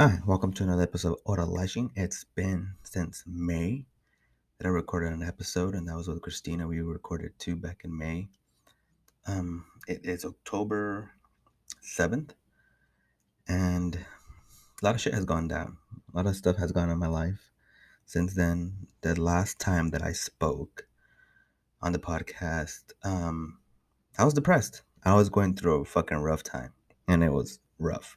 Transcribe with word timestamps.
Hi, 0.00 0.20
welcome 0.24 0.52
to 0.52 0.62
another 0.62 0.84
episode 0.84 1.14
of 1.14 1.18
Ora 1.24 1.44
Lashing. 1.44 1.90
It's 1.96 2.22
been 2.22 2.74
since 2.84 3.24
May 3.26 3.84
that 4.56 4.68
I 4.68 4.70
recorded 4.70 5.12
an 5.12 5.24
episode, 5.24 5.74
and 5.74 5.88
that 5.88 5.96
was 5.96 6.06
with 6.06 6.22
Christina. 6.22 6.68
We 6.68 6.82
recorded 6.82 7.32
two 7.40 7.56
back 7.56 7.80
in 7.82 7.98
May. 7.98 8.28
Um, 9.26 9.64
it 9.88 10.06
is 10.06 10.24
October 10.24 11.10
7th, 11.82 12.30
and 13.48 13.96
a 13.96 14.84
lot 14.84 14.94
of 14.94 15.00
shit 15.00 15.14
has 15.14 15.24
gone 15.24 15.48
down. 15.48 15.78
A 16.14 16.16
lot 16.16 16.28
of 16.28 16.36
stuff 16.36 16.58
has 16.58 16.70
gone 16.70 16.84
on 16.84 16.90
in 16.90 16.98
my 17.00 17.08
life 17.08 17.50
since 18.06 18.34
then. 18.34 18.86
The 19.00 19.20
last 19.20 19.58
time 19.58 19.90
that 19.90 20.04
I 20.04 20.12
spoke 20.12 20.86
on 21.82 21.90
the 21.90 21.98
podcast, 21.98 22.92
um, 23.02 23.58
I 24.16 24.24
was 24.24 24.34
depressed. 24.34 24.82
I 25.04 25.16
was 25.16 25.28
going 25.28 25.56
through 25.56 25.80
a 25.80 25.84
fucking 25.84 26.18
rough 26.18 26.44
time, 26.44 26.72
and 27.08 27.24
it 27.24 27.32
was 27.32 27.58
rough. 27.80 28.16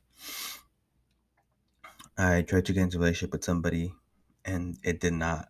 I 2.18 2.42
tried 2.42 2.66
to 2.66 2.74
get 2.74 2.84
into 2.84 2.98
a 2.98 3.00
relationship 3.02 3.32
with 3.34 3.44
somebody 3.44 3.94
and 4.46 4.78
it 4.84 5.00
did 5.00 5.14
not 5.14 5.50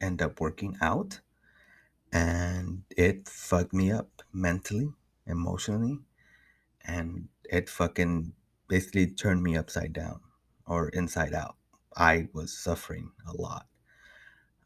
end 0.00 0.22
up 0.22 0.40
working 0.40 0.76
out. 0.80 1.20
And 2.12 2.82
it 2.96 3.28
fucked 3.28 3.72
me 3.72 3.90
up 3.90 4.22
mentally, 4.32 4.92
emotionally, 5.26 6.00
and 6.84 7.28
it 7.44 7.70
fucking 7.70 8.34
basically 8.68 9.06
turned 9.06 9.42
me 9.42 9.56
upside 9.56 9.92
down 9.92 10.20
or 10.66 10.90
inside 10.90 11.32
out. 11.32 11.56
I 11.96 12.28
was 12.32 12.56
suffering 12.56 13.12
a 13.26 13.40
lot. 13.40 13.66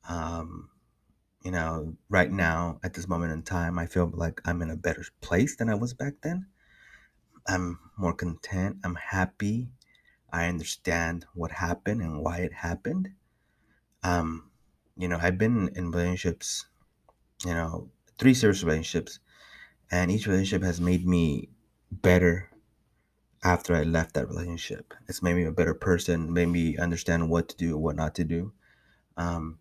Um, 0.09 0.71
you 1.45 1.51
know, 1.53 1.97
right 2.09 2.31
now, 2.31 2.81
at 2.83 2.95
this 2.95 3.09
moment 3.09 3.33
in 3.33 3.43
time, 3.43 3.79
I 3.79 3.87
feel 3.87 4.11
like 4.13 4.41
I'm 4.45 4.63
in 4.63 4.71
a 4.71 4.77
better 4.77 5.05
place 5.21 5.57
than 5.57 5.69
I 5.69 5.75
was 5.75 5.95
back 5.95 6.15
then. 6.23 6.47
I'm 7.47 7.79
more 7.97 8.13
content. 8.13 8.79
I'm 8.83 8.97
happy. 8.97 9.69
I 10.33 10.47
understand 10.49 11.27
what 11.35 11.51
happened 11.51 12.03
and 12.03 12.21
why 12.23 12.39
it 12.39 12.53
happened. 12.53 13.11
Um, 14.03 14.51
you 14.97 15.09
know, 15.09 15.19
I've 15.21 15.39
been 15.39 15.71
in 15.75 15.91
relationships, 15.91 16.67
you 17.45 17.55
know, 17.55 17.91
three 18.19 18.35
serious 18.35 18.63
relationships, 18.63 19.19
and 19.91 20.11
each 20.11 20.27
relationship 20.27 20.63
has 20.63 20.81
made 20.81 21.07
me 21.07 21.51
better 21.91 22.51
after 23.45 23.75
I 23.75 23.85
left 23.85 24.15
that 24.15 24.29
relationship. 24.29 24.95
It's 25.09 25.23
made 25.23 25.37
me 25.37 25.45
a 25.45 25.53
better 25.53 25.75
person, 25.75 26.33
made 26.33 26.49
me 26.49 26.77
understand 26.77 27.31
what 27.31 27.49
to 27.51 27.57
do, 27.57 27.77
what 27.77 27.97
not 27.97 28.15
to 28.17 28.25
do. 28.25 28.53
Um, 29.17 29.59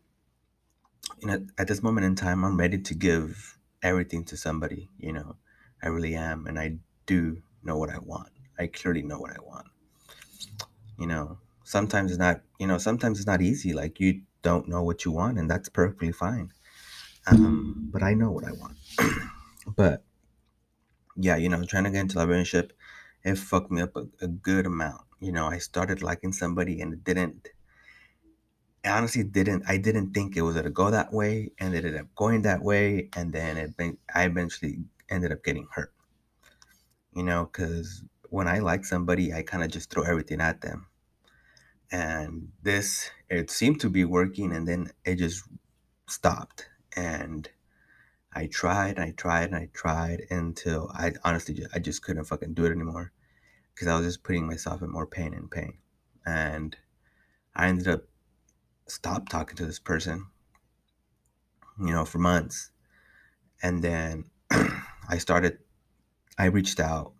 you 1.19 1.27
know, 1.27 1.45
at 1.57 1.67
this 1.67 1.83
moment 1.83 2.05
in 2.05 2.15
time, 2.15 2.43
I'm 2.43 2.57
ready 2.57 2.79
to 2.79 2.93
give 2.93 3.57
everything 3.83 4.25
to 4.25 4.37
somebody. 4.37 4.89
You 4.97 5.13
know, 5.13 5.35
I 5.83 5.87
really 5.87 6.15
am, 6.15 6.47
and 6.47 6.59
I 6.59 6.77
do 7.05 7.43
know 7.63 7.77
what 7.77 7.89
I 7.89 7.99
want. 7.99 8.29
I 8.57 8.67
clearly 8.67 9.03
know 9.03 9.19
what 9.19 9.31
I 9.31 9.41
want. 9.41 9.67
You 10.97 11.07
know, 11.07 11.39
sometimes 11.63 12.11
it's 12.11 12.19
not. 12.19 12.41
You 12.59 12.67
know, 12.67 12.77
sometimes 12.77 13.19
it's 13.19 13.27
not 13.27 13.41
easy. 13.41 13.73
Like 13.73 13.99
you 13.99 14.21
don't 14.41 14.67
know 14.67 14.83
what 14.83 15.05
you 15.05 15.11
want, 15.11 15.37
and 15.37 15.49
that's 15.49 15.69
perfectly 15.69 16.11
fine. 16.11 16.51
Um, 17.27 17.89
but 17.91 18.03
I 18.03 18.13
know 18.13 18.31
what 18.31 18.45
I 18.45 18.51
want. 18.51 18.77
but 19.75 20.03
yeah, 21.17 21.37
you 21.37 21.49
know, 21.49 21.63
trying 21.63 21.85
to 21.85 21.89
get 21.89 22.01
into 22.01 22.19
a 22.19 22.27
relationship, 22.27 22.73
it 23.23 23.37
fucked 23.37 23.71
me 23.71 23.81
up 23.81 23.95
a, 23.95 24.07
a 24.21 24.27
good 24.27 24.65
amount. 24.65 25.01
You 25.19 25.31
know, 25.31 25.47
I 25.47 25.57
started 25.57 26.03
liking 26.03 26.33
somebody, 26.33 26.81
and 26.81 26.93
it 26.93 27.03
didn't 27.03 27.49
I 28.85 28.89
honestly 28.89 29.23
didn't 29.23 29.63
I 29.67 29.77
didn't 29.77 30.13
think 30.13 30.37
it 30.37 30.43
was 30.43 30.55
gonna 30.55 30.69
go 30.69 30.91
that 30.91 31.11
way 31.11 31.51
and 31.57 31.73
it 31.73 31.85
ended 31.85 31.99
up 31.99 32.13
going 32.15 32.43
that 32.43 32.61
way 32.61 33.09
and 33.15 33.33
then 33.33 33.57
it 33.57 33.97
I 34.13 34.25
eventually 34.25 34.83
ended 35.09 35.31
up 35.31 35.43
getting 35.43 35.67
hurt. 35.71 35.91
You 37.15 37.23
know, 37.23 37.45
because 37.45 38.03
when 38.29 38.47
I 38.47 38.59
like 38.59 38.85
somebody, 38.85 39.33
I 39.33 39.43
kind 39.43 39.63
of 39.63 39.71
just 39.71 39.89
throw 39.89 40.03
everything 40.03 40.41
at 40.41 40.61
them. 40.61 40.87
And 41.91 42.49
this 42.63 43.11
it 43.29 43.49
seemed 43.51 43.79
to 43.81 43.89
be 43.89 44.05
working 44.05 44.51
and 44.51 44.67
then 44.67 44.91
it 45.05 45.15
just 45.17 45.43
stopped. 46.07 46.67
And 46.95 47.49
I 48.33 48.47
tried, 48.47 48.97
and 48.97 48.99
I 48.99 49.11
tried, 49.11 49.45
and 49.45 49.55
I 49.55 49.69
tried 49.73 50.23
until 50.29 50.91
I 50.93 51.13
honestly 51.23 51.55
just, 51.55 51.73
I 51.73 51.79
just 51.79 52.03
couldn't 52.03 52.25
fucking 52.25 52.53
do 52.53 52.65
it 52.65 52.71
anymore 52.71 53.13
because 53.73 53.87
I 53.87 53.97
was 53.97 54.05
just 54.05 54.23
putting 54.23 54.47
myself 54.47 54.81
in 54.81 54.91
more 54.91 55.07
pain 55.07 55.33
and 55.33 55.49
pain. 55.49 55.77
And 56.25 56.75
I 57.55 57.67
ended 57.67 57.87
up 57.87 58.03
stopped 58.87 59.31
talking 59.31 59.55
to 59.57 59.65
this 59.65 59.79
person, 59.79 60.27
you 61.79 61.93
know, 61.93 62.05
for 62.05 62.19
months. 62.19 62.71
And 63.63 63.83
then 63.83 64.25
I 64.51 65.17
started, 65.17 65.59
I 66.37 66.45
reached 66.45 66.79
out 66.79 67.14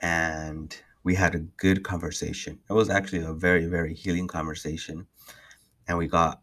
and 0.00 0.76
we 1.02 1.14
had 1.14 1.34
a 1.34 1.38
good 1.38 1.82
conversation. 1.82 2.60
It 2.68 2.72
was 2.72 2.90
actually 2.90 3.22
a 3.24 3.32
very, 3.32 3.66
very 3.66 3.94
healing 3.94 4.28
conversation. 4.28 5.06
And 5.88 5.98
we 5.98 6.06
got 6.06 6.40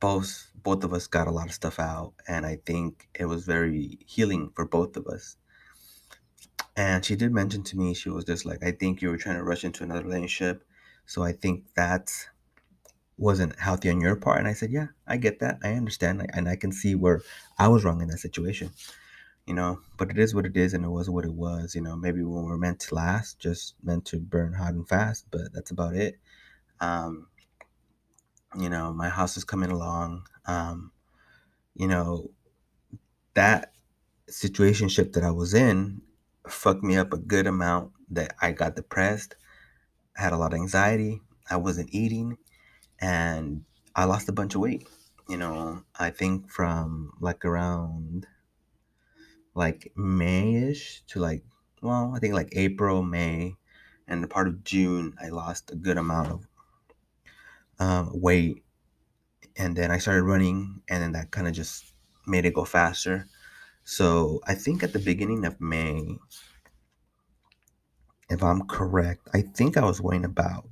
both, 0.00 0.50
both 0.54 0.84
of 0.84 0.92
us 0.92 1.06
got 1.06 1.28
a 1.28 1.30
lot 1.32 1.46
of 1.46 1.54
stuff 1.54 1.78
out. 1.78 2.14
And 2.26 2.44
I 2.44 2.58
think 2.66 3.08
it 3.14 3.26
was 3.26 3.44
very 3.44 3.98
healing 4.06 4.50
for 4.54 4.66
both 4.66 4.96
of 4.96 5.06
us. 5.06 5.36
And 6.76 7.04
she 7.04 7.16
did 7.16 7.32
mention 7.32 7.62
to 7.64 7.78
me, 7.78 7.94
she 7.94 8.08
was 8.10 8.24
just 8.24 8.44
like, 8.44 8.64
I 8.64 8.72
think 8.72 9.02
you 9.02 9.10
were 9.10 9.16
trying 9.16 9.36
to 9.36 9.44
rush 9.44 9.64
into 9.64 9.84
another 9.84 10.04
relationship. 10.04 10.64
So 11.06 11.22
I 11.22 11.32
think 11.32 11.74
that 11.74 12.10
wasn't 13.18 13.58
healthy 13.58 13.90
on 13.90 14.00
your 14.00 14.16
part. 14.16 14.38
And 14.38 14.48
I 14.48 14.54
said, 14.54 14.70
yeah, 14.70 14.88
I 15.06 15.16
get 15.16 15.38
that. 15.40 15.58
I 15.62 15.74
understand. 15.74 16.28
And 16.32 16.48
I 16.48 16.56
can 16.56 16.72
see 16.72 16.94
where 16.94 17.20
I 17.58 17.68
was 17.68 17.84
wrong 17.84 18.00
in 18.00 18.08
that 18.08 18.18
situation, 18.18 18.70
you 19.46 19.54
know, 19.54 19.80
but 19.96 20.10
it 20.10 20.18
is 20.18 20.34
what 20.34 20.46
it 20.46 20.56
is. 20.56 20.74
And 20.74 20.84
it 20.84 20.88
was 20.88 21.10
what 21.10 21.24
it 21.24 21.34
was, 21.34 21.74
you 21.74 21.80
know, 21.80 21.96
maybe 21.96 22.22
when 22.22 22.44
we're 22.44 22.58
meant 22.58 22.80
to 22.80 22.94
last, 22.94 23.38
just 23.38 23.74
meant 23.82 24.04
to 24.06 24.18
burn 24.18 24.54
hot 24.54 24.74
and 24.74 24.88
fast, 24.88 25.26
but 25.30 25.52
that's 25.52 25.70
about 25.70 25.94
it. 25.94 26.18
Um, 26.80 27.28
you 28.58 28.68
know, 28.68 28.92
my 28.92 29.08
house 29.08 29.36
is 29.36 29.44
coming 29.44 29.70
along. 29.70 30.26
Um, 30.46 30.92
you 31.74 31.88
know, 31.88 32.30
that 33.34 33.72
situationship 34.30 35.12
that 35.14 35.24
I 35.24 35.30
was 35.30 35.54
in 35.54 36.02
fucked 36.46 36.82
me 36.82 36.96
up 36.96 37.12
a 37.12 37.18
good 37.18 37.46
amount 37.46 37.92
that 38.10 38.34
I 38.40 38.52
got 38.52 38.76
depressed, 38.76 39.36
had 40.14 40.32
a 40.32 40.36
lot 40.36 40.52
of 40.52 40.60
anxiety. 40.60 41.22
I 41.50 41.56
wasn't 41.56 41.90
eating 41.92 42.36
and 43.00 43.64
I 43.94 44.04
lost 44.04 44.28
a 44.28 44.32
bunch 44.32 44.54
of 44.54 44.60
weight. 44.60 44.88
You 45.28 45.36
know, 45.36 45.82
I 45.98 46.10
think 46.10 46.50
from 46.50 47.12
like 47.20 47.44
around 47.44 48.26
like 49.54 49.92
Mayish 49.96 51.00
to 51.08 51.20
like 51.20 51.44
well, 51.82 52.12
I 52.14 52.20
think 52.20 52.34
like 52.34 52.50
April, 52.52 53.02
May, 53.02 53.56
and 54.06 54.22
the 54.22 54.28
part 54.28 54.46
of 54.46 54.62
June, 54.62 55.14
I 55.20 55.28
lost 55.28 55.72
a 55.72 55.74
good 55.74 55.98
amount 55.98 56.30
of 56.30 56.48
um, 57.80 58.10
weight, 58.14 58.62
and 59.56 59.76
then 59.76 59.90
I 59.90 59.98
started 59.98 60.22
running, 60.22 60.82
and 60.88 61.02
then 61.02 61.12
that 61.12 61.32
kind 61.32 61.48
of 61.48 61.54
just 61.54 61.92
made 62.26 62.46
it 62.46 62.54
go 62.54 62.64
faster. 62.64 63.26
So 63.84 64.40
I 64.46 64.54
think 64.54 64.84
at 64.84 64.92
the 64.92 65.00
beginning 65.00 65.44
of 65.44 65.60
May, 65.60 66.18
if 68.30 68.42
I'm 68.42 68.66
correct, 68.68 69.28
I 69.34 69.42
think 69.42 69.76
I 69.76 69.84
was 69.84 70.00
weighing 70.00 70.24
about 70.24 70.68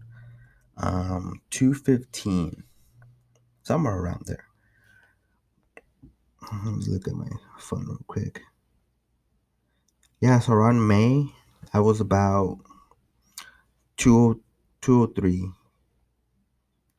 um, 0.77 1.41
215, 1.51 2.63
somewhere 3.65 3.99
around 3.99 4.23
there. 4.27 4.45
Let 6.53 6.75
me 6.75 6.85
look 6.87 7.09
at 7.09 7.15
my 7.15 7.29
phone 7.59 7.87
real 7.87 7.99
quick. 8.07 8.43
Yeah, 10.21 10.39
so 10.39 10.53
around 10.53 10.87
May, 10.87 11.33
I 11.73 11.81
was 11.81 12.01
about 12.01 12.59
203. 13.97 15.51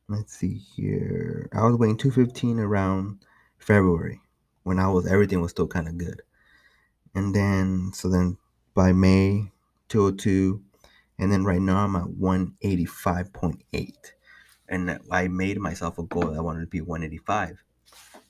Let's 0.08 0.36
see 0.36 0.58
here. 0.74 1.48
I 1.52 1.64
was 1.64 1.76
weighing 1.76 1.98
215 1.98 2.58
around 2.58 3.24
February 3.58 4.20
when 4.64 4.80
I 4.80 4.88
was 4.88 5.06
everything 5.06 5.40
was 5.40 5.52
still 5.52 5.68
kind 5.68 5.86
of 5.86 5.98
good. 5.98 6.22
And 7.14 7.32
then 7.32 7.92
so 7.94 8.08
then 8.08 8.38
by 8.74 8.90
May 8.92 9.52
202 9.88 10.60
and 11.18 11.30
then 11.30 11.44
right 11.44 11.60
now 11.60 11.84
I'm 11.84 11.94
at 11.94 12.08
185.8. 12.08 13.94
And 14.68 14.98
I 15.12 15.28
made 15.28 15.60
myself 15.60 15.98
a 15.98 16.02
goal. 16.02 16.30
That 16.30 16.38
I 16.38 16.40
wanted 16.40 16.62
to 16.62 16.66
be 16.66 16.80
185. 16.80 17.62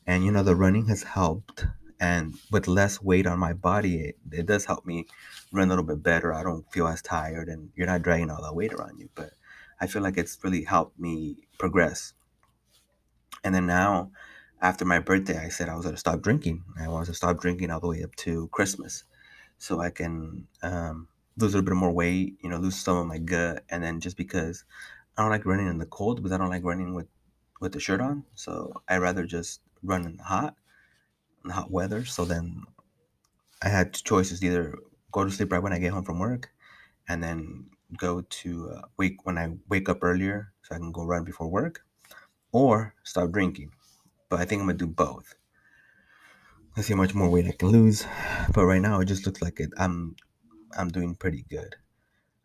And 0.06 0.22
you 0.24 0.32
know, 0.32 0.42
the 0.42 0.54
running 0.54 0.88
has 0.88 1.02
helped. 1.02 1.64
And 2.02 2.34
with 2.50 2.66
less 2.66 3.00
weight 3.00 3.28
on 3.28 3.38
my 3.38 3.52
body, 3.52 4.00
it, 4.00 4.16
it 4.32 4.46
does 4.46 4.64
help 4.64 4.84
me 4.84 5.06
run 5.52 5.68
a 5.68 5.70
little 5.70 5.84
bit 5.84 6.02
better. 6.02 6.34
I 6.34 6.42
don't 6.42 6.70
feel 6.72 6.88
as 6.88 7.00
tired 7.00 7.48
and 7.48 7.70
you're 7.76 7.86
not 7.86 8.02
dragging 8.02 8.28
all 8.28 8.42
that 8.42 8.56
weight 8.56 8.74
around 8.74 8.98
you. 8.98 9.08
But 9.14 9.30
I 9.80 9.86
feel 9.86 10.02
like 10.02 10.18
it's 10.18 10.36
really 10.42 10.64
helped 10.64 10.98
me 10.98 11.36
progress. 11.58 12.12
And 13.44 13.54
then 13.54 13.66
now, 13.66 14.10
after 14.60 14.84
my 14.84 14.98
birthday, 14.98 15.38
I 15.38 15.48
said 15.48 15.68
I 15.68 15.76
was 15.76 15.84
going 15.84 15.94
to 15.94 16.00
stop 16.00 16.22
drinking. 16.22 16.64
I 16.76 16.88
wanted 16.88 17.06
to 17.06 17.14
stop 17.14 17.40
drinking 17.40 17.70
all 17.70 17.78
the 17.78 17.86
way 17.86 18.02
up 18.02 18.16
to 18.16 18.48
Christmas 18.48 19.04
so 19.58 19.78
I 19.78 19.90
can 19.90 20.48
um, 20.60 21.06
lose 21.38 21.54
a 21.54 21.58
little 21.58 21.70
bit 21.70 21.78
more 21.78 21.92
weight, 21.92 22.34
you 22.42 22.50
know, 22.50 22.58
lose 22.58 22.76
some 22.76 22.96
of 22.96 23.06
my 23.06 23.18
gut, 23.18 23.62
and 23.70 23.82
then 23.82 24.00
just 24.00 24.16
because 24.16 24.64
I 25.16 25.22
don't 25.22 25.30
like 25.30 25.46
running 25.46 25.68
in 25.68 25.78
the 25.78 25.86
cold, 25.86 26.16
because 26.16 26.32
I 26.32 26.38
don't 26.38 26.50
like 26.50 26.64
running 26.64 26.94
with 26.94 27.06
with 27.60 27.72
the 27.72 27.78
shirt 27.78 28.00
on, 28.00 28.24
so 28.34 28.82
I 28.88 28.96
rather 28.96 29.24
just 29.24 29.60
run 29.84 30.04
in 30.04 30.16
the 30.16 30.24
hot, 30.24 30.56
hot 31.50 31.70
weather. 31.70 32.04
So 32.04 32.24
then 32.24 32.64
I 33.62 33.68
had 33.68 33.94
two 33.94 34.02
choices: 34.04 34.42
either 34.42 34.78
go 35.10 35.24
to 35.24 35.30
sleep 35.30 35.52
right 35.52 35.62
when 35.62 35.72
I 35.72 35.78
get 35.78 35.92
home 35.92 36.04
from 36.04 36.18
work, 36.18 36.52
and 37.08 37.22
then 37.22 37.70
go 37.96 38.22
to 38.22 38.70
uh, 38.70 38.82
wake 38.96 39.24
when 39.26 39.38
I 39.38 39.54
wake 39.68 39.88
up 39.88 39.98
earlier 40.02 40.52
so 40.62 40.74
I 40.74 40.78
can 40.78 40.92
go 40.92 41.04
run 41.04 41.24
before 41.24 41.48
work, 41.48 41.84
or 42.52 42.94
stop 43.02 43.30
drinking. 43.30 43.72
But 44.28 44.40
I 44.40 44.44
think 44.44 44.60
I'm 44.60 44.68
gonna 44.68 44.78
do 44.78 44.86
both. 44.86 45.34
Let's 46.76 46.88
see 46.88 46.94
how 46.94 47.00
much 47.00 47.14
more 47.14 47.28
weight 47.28 47.46
I 47.46 47.52
can 47.52 47.68
lose. 47.68 48.06
But 48.54 48.64
right 48.64 48.80
now, 48.80 49.00
it 49.00 49.04
just 49.06 49.26
looks 49.26 49.42
like 49.42 49.60
it. 49.60 49.70
I'm 49.76 50.16
I'm 50.76 50.88
doing 50.88 51.14
pretty 51.14 51.44
good. 51.50 51.76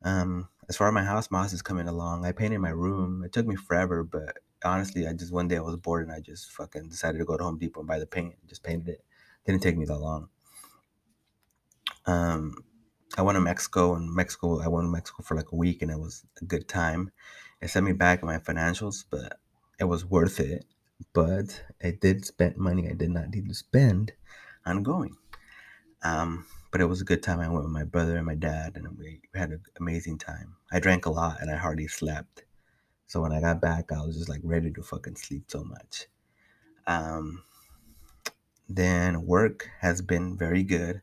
Um, 0.04 0.50
as 0.70 0.76
far 0.76 0.88
as 0.88 0.94
my 0.94 1.04
house, 1.04 1.32
my 1.32 1.42
house 1.42 1.54
is 1.54 1.62
coming 1.62 1.88
along. 1.88 2.26
I 2.26 2.32
painted 2.32 2.60
my 2.60 2.70
room. 2.70 3.24
It 3.24 3.32
took 3.32 3.48
me 3.48 3.56
forever, 3.56 4.04
but 4.04 4.38
honestly, 4.64 5.08
I 5.08 5.14
just 5.14 5.34
one 5.34 5.48
day 5.48 5.58
I 5.58 5.62
was 5.62 5.78
bored 5.78 6.04
and 6.04 6.12
I 6.12 6.20
just 6.20 6.52
fucking 6.52 6.90
decided 6.90 7.20
to 7.20 7.26
go 7.26 7.38
to 7.38 7.44
Home 7.44 7.58
Depot 7.58 7.82
and 7.82 7.88
buy 7.88 8.00
the 8.00 8.06
paint. 8.06 8.36
Just 8.48 8.64
painted 8.64 8.90
it. 8.90 9.06
Didn't 9.46 9.62
take 9.62 9.78
me 9.78 9.86
that 9.86 9.98
long. 9.98 10.30
Um, 12.06 12.64
I 13.18 13.22
went 13.22 13.36
to 13.36 13.42
Mexico 13.42 13.96
and 13.96 14.14
Mexico. 14.14 14.62
I 14.62 14.68
went 14.68 14.86
to 14.86 14.92
Mexico 14.92 15.24
for 15.24 15.36
like 15.36 15.52
a 15.52 15.56
week 15.56 15.82
and 15.82 15.92
it 15.92 16.00
was 16.00 16.26
a 16.42 16.46
good 16.46 16.68
time. 16.68 17.12
It 17.62 17.70
sent 17.70 17.86
me 17.86 17.94
back 17.94 18.24
my 18.24 18.38
financials, 18.38 19.04
but 19.10 19.40
it 19.80 19.86
was 19.86 20.06
worth 20.06 20.40
it. 20.40 20.66
But 21.14 21.64
I 21.84 21.92
did 21.92 22.26
spend 22.26 22.58
money 22.58 22.90
I 22.90 22.94
did 22.94 23.12
not 23.12 23.30
need 23.30 23.48
to 23.48 23.54
spend 23.56 24.14
on 24.66 24.84
going. 24.84 25.16
Um, 26.04 26.46
but 26.72 26.82
it 26.82 26.86
was 26.86 27.02
a 27.02 27.06
good 27.06 27.24
time. 27.24 27.40
I 27.40 27.50
went 27.50 27.64
with 27.64 27.74
my 27.74 27.84
brother 27.84 28.18
and 28.18 28.26
my 28.26 28.36
dad, 28.36 28.76
and 28.76 28.98
we 28.98 29.22
had 29.34 29.52
an 29.52 29.62
amazing 29.80 30.18
time. 30.18 30.56
I 30.72 30.80
drank 30.80 31.06
a 31.06 31.12
lot 31.12 31.42
and 31.42 31.50
I 31.50 31.56
hardly 31.56 31.88
slept. 31.88 32.44
So 33.08 33.22
when 33.22 33.32
I 33.32 33.40
got 33.40 33.62
back, 33.62 33.92
I 33.92 34.06
was 34.06 34.18
just 34.18 34.30
like 34.30 34.42
ready 34.44 34.72
to 34.72 34.84
fucking 34.84 35.16
sleep 35.16 35.46
so 35.48 35.64
much. 35.64 36.08
Um, 36.86 37.44
then 38.68 39.26
work 39.26 39.70
has 39.80 40.02
been 40.02 40.38
very 40.38 40.64
good. 40.64 41.02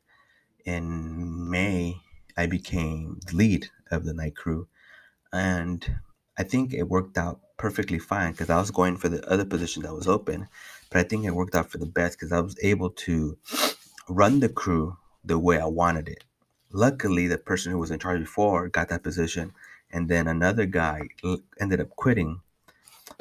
In 0.67 1.51
May, 1.51 1.97
I 2.37 2.47
became 2.47 3.21
the 3.27 3.37
lead 3.37 3.69
of 3.91 4.05
the 4.05 4.15
night 4.15 4.37
crew, 4.37 4.69
and 5.33 5.99
I 6.39 6.43
think 6.43 6.75
it 6.75 6.89
worked 6.89 7.17
out 7.19 7.41
perfectly 7.57 7.99
fine 7.99 8.33
because 8.33 8.51
I 8.51 8.59
was 8.59 8.71
going 8.71 8.97
for 8.97 9.09
the 9.09 9.27
other 9.31 9.45
position 9.45 9.83
that 9.83 9.95
was 9.95 10.09
open, 10.09 10.49
but 10.91 10.99
I 10.99 11.05
think 11.05 11.25
it 11.25 11.35
worked 11.35 11.55
out 11.55 11.71
for 11.71 11.79
the 11.79 11.87
best 11.87 12.19
because 12.19 12.33
I 12.33 12.41
was 12.41 12.57
able 12.63 12.91
to 12.91 13.39
run 14.09 14.41
the 14.41 14.49
crew 14.49 14.97
the 15.25 15.39
way 15.39 15.59
I 15.59 15.67
wanted 15.67 16.09
it. 16.09 16.25
Luckily, 16.71 17.29
the 17.29 17.39
person 17.39 17.73
who 17.73 17.79
was 17.79 17.91
in 17.91 17.99
charge 17.99 18.21
before 18.21 18.69
got 18.69 18.89
that 18.91 19.03
position, 19.03 19.53
and 19.93 20.09
then 20.09 20.27
another 20.27 20.67
guy 20.67 21.09
uh, 21.23 21.37
ended 21.61 21.81
up 21.81 21.91
quitting. 21.91 22.41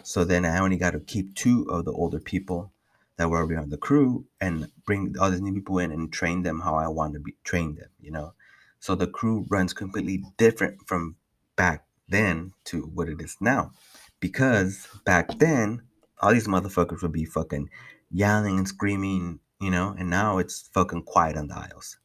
So 0.03 0.23
then 0.23 0.45
I 0.45 0.59
only 0.59 0.77
got 0.77 0.91
to 0.91 0.99
keep 0.99 1.35
two 1.35 1.67
of 1.69 1.85
the 1.85 1.91
older 1.91 2.19
people 2.19 2.71
that 3.17 3.29
were 3.29 3.37
already 3.37 3.57
on 3.57 3.69
the 3.69 3.77
crew 3.77 4.25
and 4.41 4.69
bring 4.85 5.15
all 5.19 5.29
these 5.29 5.41
new 5.41 5.53
people 5.53 5.79
in 5.79 5.91
and 5.91 6.11
train 6.11 6.43
them 6.43 6.61
how 6.61 6.75
I 6.75 6.87
want 6.87 7.13
to 7.13 7.19
be 7.19 7.35
train 7.43 7.75
them, 7.75 7.89
you 7.99 8.11
know. 8.11 8.33
So 8.79 8.95
the 8.95 9.07
crew 9.07 9.45
runs 9.49 9.73
completely 9.73 10.23
different 10.37 10.87
from 10.87 11.15
back 11.55 11.85
then 12.09 12.53
to 12.65 12.81
what 12.81 13.09
it 13.09 13.21
is 13.21 13.37
now. 13.39 13.71
Because 14.19 14.87
back 15.05 15.37
then, 15.37 15.81
all 16.21 16.31
these 16.31 16.47
motherfuckers 16.47 17.01
would 17.01 17.11
be 17.11 17.25
fucking 17.25 17.69
yelling 18.09 18.57
and 18.57 18.67
screaming, 18.67 19.39
you 19.59 19.69
know, 19.69 19.95
and 19.97 20.09
now 20.09 20.37
it's 20.37 20.69
fucking 20.73 21.03
quiet 21.03 21.37
on 21.37 21.47
the 21.47 21.55
aisles. 21.55 21.97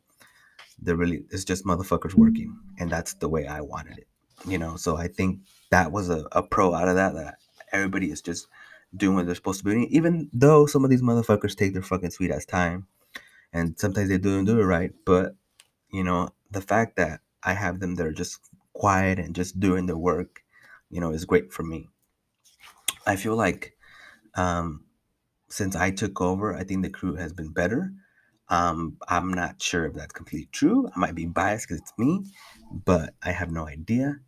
They're 0.80 0.96
really 0.96 1.24
it's 1.30 1.44
just 1.44 1.64
motherfuckers 1.64 2.14
working, 2.14 2.56
and 2.78 2.90
that's 2.90 3.14
the 3.14 3.28
way 3.28 3.46
I 3.46 3.60
wanted 3.60 3.98
it, 3.98 4.07
you 4.46 4.58
know. 4.58 4.76
So 4.76 4.96
I 4.96 5.08
think 5.08 5.40
that 5.70 5.92
was 5.92 6.10
a, 6.10 6.26
a 6.32 6.42
pro 6.42 6.74
out 6.74 6.88
of 6.88 6.96
that 6.96 7.14
that 7.14 7.36
everybody 7.72 8.10
is 8.10 8.22
just 8.22 8.48
doing 8.96 9.16
what 9.16 9.26
they're 9.26 9.34
supposed 9.34 9.60
to 9.60 9.64
be 9.64 9.72
doing, 9.72 9.88
even 9.90 10.30
though 10.32 10.66
some 10.66 10.84
of 10.84 10.90
these 10.90 11.02
motherfuckers 11.02 11.56
take 11.56 11.72
their 11.72 11.82
fucking 11.82 12.10
sweet 12.10 12.30
ass 12.30 12.46
time, 12.46 12.86
and 13.52 13.78
sometimes 13.78 14.08
they 14.08 14.18
do 14.18 14.38
and 14.38 14.46
do 14.46 14.60
it 14.60 14.64
right. 14.64 14.92
But 15.04 15.36
you 15.92 16.04
know, 16.04 16.30
the 16.50 16.60
fact 16.60 16.96
that 16.96 17.20
I 17.42 17.54
have 17.54 17.80
them 17.80 17.94
there 17.96 18.12
just 18.12 18.38
quiet 18.72 19.18
and 19.18 19.34
just 19.34 19.60
doing 19.60 19.86
their 19.86 19.96
work, 19.98 20.42
you 20.90 21.00
know, 21.00 21.10
is 21.10 21.24
great 21.24 21.52
for 21.52 21.62
me. 21.62 21.88
I 23.06 23.16
feel 23.16 23.36
like 23.36 23.76
um, 24.34 24.84
since 25.48 25.76
I 25.76 25.90
took 25.90 26.20
over, 26.20 26.54
I 26.54 26.64
think 26.64 26.82
the 26.82 26.90
crew 26.90 27.14
has 27.14 27.32
been 27.32 27.52
better. 27.52 27.92
Um, 28.48 28.96
I'm 29.08 29.32
not 29.32 29.62
sure 29.62 29.86
if 29.86 29.94
that's 29.94 30.12
completely 30.12 30.48
true. 30.52 30.88
I 30.94 30.98
might 30.98 31.14
be 31.14 31.26
biased 31.26 31.68
because 31.68 31.82
it's 31.82 31.92
me, 31.98 32.24
but 32.72 33.14
I 33.22 33.32
have 33.32 33.50
no 33.50 33.66
idea. 33.66 34.20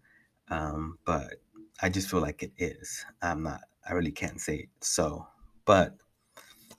Um, 0.51 0.99
but 1.05 1.35
I 1.81 1.89
just 1.89 2.11
feel 2.11 2.21
like 2.21 2.43
it 2.43 2.53
is. 2.59 3.05
I'm 3.23 3.43
not. 3.45 3.61
I 3.89 3.93
really 3.95 4.13
can't 4.13 4.41
say 4.41 4.57
it. 4.57 4.69
So, 4.81 5.27
but 5.65 5.97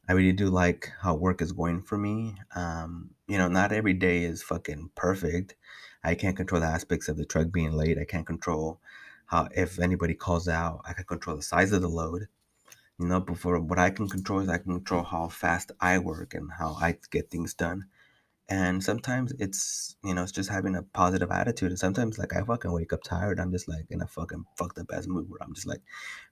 I 0.08 0.14
really 0.14 0.34
do 0.34 0.50
like 0.50 0.92
how 1.02 1.16
work 1.16 1.42
is 1.42 1.52
going 1.52 1.82
for 1.82 1.98
me. 1.98 2.36
Um, 2.56 3.12
you 3.28 3.38
know, 3.38 3.48
not 3.48 3.72
every 3.72 3.94
day 3.94 4.24
is 4.24 4.44
fucking 4.44 4.92
perfect. 4.96 5.56
I 6.04 6.16
can't 6.16 6.36
control 6.36 6.62
the 6.62 6.68
aspects 6.68 7.08
of 7.08 7.18
the 7.18 7.26
truck 7.26 7.52
being 7.52 7.74
late. 7.74 7.98
I 7.98 8.06
can't 8.06 8.26
control 8.26 8.82
how 9.28 9.48
if 9.56 9.80
anybody 9.80 10.14
calls 10.14 10.48
out. 10.48 10.82
I 10.86 10.94
can 10.94 11.06
control 11.06 11.38
the 11.38 11.44
size 11.44 11.72
of 11.72 11.82
the 11.82 11.88
load. 11.88 12.28
You 13.00 13.08
know, 13.08 13.20
but 13.20 13.38
for 13.38 13.60
what 13.60 13.80
I 13.80 13.90
can 13.90 14.10
control 14.10 14.40
is 14.42 14.50
I 14.50 14.58
can 14.58 14.74
control 14.74 15.04
how 15.04 15.28
fast 15.30 15.72
I 15.80 15.98
work 15.98 16.34
and 16.34 16.52
how 16.52 16.74
I 16.80 16.98
get 17.10 17.32
things 17.32 17.54
done. 17.54 17.86
And 18.50 18.84
sometimes 18.84 19.34
it's 19.40 19.96
you 20.04 20.14
know 20.14 20.24
it's 20.24 20.32
just 20.32 20.50
having 20.50 20.76
a 20.76 20.84
positive 20.84 21.32
attitude. 21.32 21.70
And 21.72 21.80
sometimes 21.80 22.18
like 22.18 22.36
I 22.36 22.42
fucking 22.44 22.72
wake 22.72 22.92
up 22.94 23.04
tired. 23.04 23.40
I'm 23.40 23.52
just 23.52 23.68
like 23.68 23.86
in 23.90 24.02
a 24.02 24.08
fucking 24.08 24.44
fucked 24.58 24.78
up 24.80 24.92
ass 24.94 25.08
mood 25.08 25.30
where 25.30 25.42
I'm 25.42 25.54
just 25.54 25.68
like, 25.68 25.82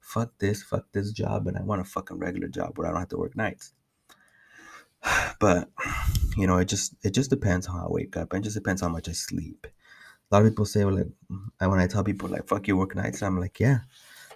fuck 0.01 0.31
this, 0.39 0.61
fuck 0.63 0.85
this 0.91 1.11
job, 1.11 1.47
and 1.47 1.57
I 1.57 1.61
want 1.63 1.81
a 1.81 1.85
fucking 1.85 2.17
regular 2.19 2.49
job 2.49 2.77
where 2.77 2.87
I 2.87 2.91
don't 2.91 2.99
have 2.99 3.09
to 3.09 3.17
work 3.17 3.35
nights. 3.35 3.73
But 5.39 5.69
you 6.35 6.47
know, 6.47 6.57
it 6.57 6.65
just 6.65 6.93
it 7.03 7.13
just 7.13 7.29
depends 7.29 7.67
how 7.67 7.85
I 7.85 7.87
wake 7.87 8.17
up. 8.17 8.33
It 8.33 8.41
just 8.41 8.55
depends 8.55 8.81
how 8.81 8.89
much 8.89 9.07
I 9.07 9.13
sleep. 9.13 9.67
A 10.31 10.35
lot 10.35 10.45
of 10.45 10.51
people 10.51 10.65
say 10.65 10.83
well, 10.85 10.95
like 10.95 11.69
when 11.69 11.79
I 11.79 11.87
tell 11.87 12.03
people 12.03 12.29
like 12.29 12.47
fuck 12.47 12.67
you 12.67 12.77
work 12.77 12.95
nights, 12.95 13.23
I'm 13.23 13.39
like 13.39 13.59
yeah. 13.59 13.79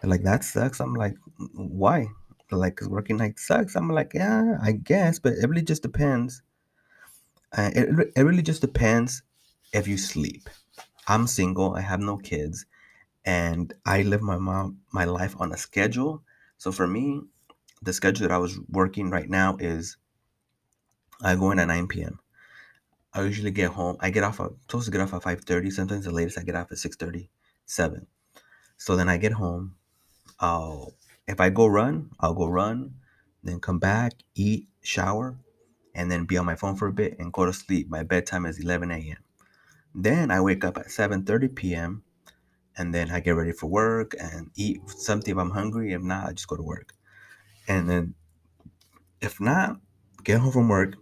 They're 0.01 0.09
like 0.09 0.23
that 0.23 0.43
sucks. 0.43 0.79
I'm 0.79 0.95
like 0.95 1.15
why? 1.53 2.07
They're 2.49 2.59
like 2.59 2.81
working 2.81 3.17
nights 3.17 3.45
sucks. 3.47 3.75
I'm 3.75 3.89
like 3.89 4.13
yeah, 4.13 4.57
I 4.61 4.71
guess, 4.71 5.19
but 5.19 5.33
it 5.33 5.47
really 5.47 5.61
just 5.61 5.83
depends. 5.83 6.41
Uh, 7.55 7.69
it, 7.75 8.13
it 8.15 8.21
really 8.23 8.41
just 8.41 8.61
depends 8.61 9.21
if 9.73 9.87
you 9.87 9.97
sleep. 9.97 10.49
I'm 11.07 11.27
single. 11.27 11.75
I 11.75 11.81
have 11.81 11.99
no 11.99 12.17
kids, 12.17 12.65
and 13.25 13.73
I 13.85 14.03
live 14.03 14.21
my 14.21 14.37
mom 14.37 14.79
my 14.91 15.05
life 15.05 15.35
on 15.39 15.51
a 15.51 15.57
schedule. 15.57 16.23
So 16.57 16.71
for 16.71 16.87
me, 16.87 17.21
the 17.81 17.93
schedule 17.93 18.27
that 18.27 18.33
I 18.33 18.37
was 18.37 18.59
working 18.69 19.09
right 19.09 19.29
now 19.29 19.57
is 19.59 19.97
I 21.21 21.35
go 21.35 21.51
in 21.51 21.59
at 21.59 21.67
9 21.67 21.87
p.m. 21.87 22.19
I 23.13 23.23
usually 23.23 23.51
get 23.51 23.71
home. 23.71 23.97
I 23.99 24.09
get 24.09 24.23
off. 24.23 24.39
I'm 24.39 24.57
supposed 24.61 24.85
to 24.85 24.91
get 24.91 25.01
off 25.01 25.13
at 25.13 25.23
5:30. 25.23 25.71
Sometimes 25.71 26.05
the 26.05 26.11
latest 26.11 26.39
I 26.39 26.43
get 26.43 26.55
off 26.55 26.71
at 26.71 26.77
6:30, 26.77 27.29
7. 27.65 28.07
So 28.77 28.95
then 28.95 29.09
I 29.09 29.17
get 29.17 29.33
home. 29.33 29.75
I'll 30.39 30.93
if 31.27 31.39
I 31.41 31.49
go 31.49 31.67
run, 31.67 32.11
I'll 32.19 32.33
go 32.33 32.47
run, 32.47 32.95
then 33.43 33.59
come 33.59 33.79
back, 33.79 34.13
eat, 34.35 34.67
shower, 34.81 35.37
and 35.95 36.11
then 36.11 36.25
be 36.25 36.37
on 36.37 36.45
my 36.45 36.55
phone 36.55 36.75
for 36.75 36.87
a 36.87 36.93
bit 36.93 37.17
and 37.19 37.33
go 37.33 37.45
to 37.45 37.53
sleep. 37.53 37.89
My 37.89 38.03
bedtime 38.03 38.45
is 38.45 38.59
11 38.59 38.91
a.m. 38.91 39.17
Then 39.95 40.31
I 40.31 40.41
wake 40.41 40.63
up 40.63 40.77
at 40.77 40.87
7:30 40.87 41.55
p.m. 41.55 42.03
and 42.77 42.93
then 42.93 43.11
I 43.11 43.19
get 43.19 43.35
ready 43.35 43.51
for 43.51 43.67
work 43.67 44.15
and 44.19 44.49
eat 44.55 44.81
something 44.89 45.31
if 45.31 45.37
I'm 45.37 45.51
hungry. 45.51 45.93
If 45.93 46.01
not, 46.01 46.29
I 46.29 46.33
just 46.33 46.47
go 46.47 46.55
to 46.55 46.63
work. 46.63 46.93
And 47.67 47.89
then 47.89 48.15
if 49.21 49.39
not, 49.39 49.79
get 50.23 50.39
home 50.39 50.51
from 50.51 50.69
work, 50.69 50.95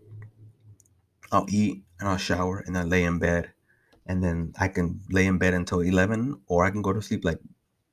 I'll 1.32 1.48
eat 1.50 1.84
and 2.00 2.10
I'll 2.10 2.18
shower 2.18 2.60
and 2.66 2.78
I 2.78 2.84
lay 2.84 3.04
in 3.04 3.20
bed. 3.20 3.52
And 4.06 4.24
then 4.24 4.54
I 4.60 4.68
can 4.68 5.02
lay 5.10 5.26
in 5.26 5.38
bed 5.38 5.54
until 5.54 5.80
11 5.80 6.42
or 6.48 6.66
I 6.66 6.72
can 6.72 6.82
go 6.82 6.92
to 6.92 7.02
sleep 7.02 7.24
like 7.24 7.40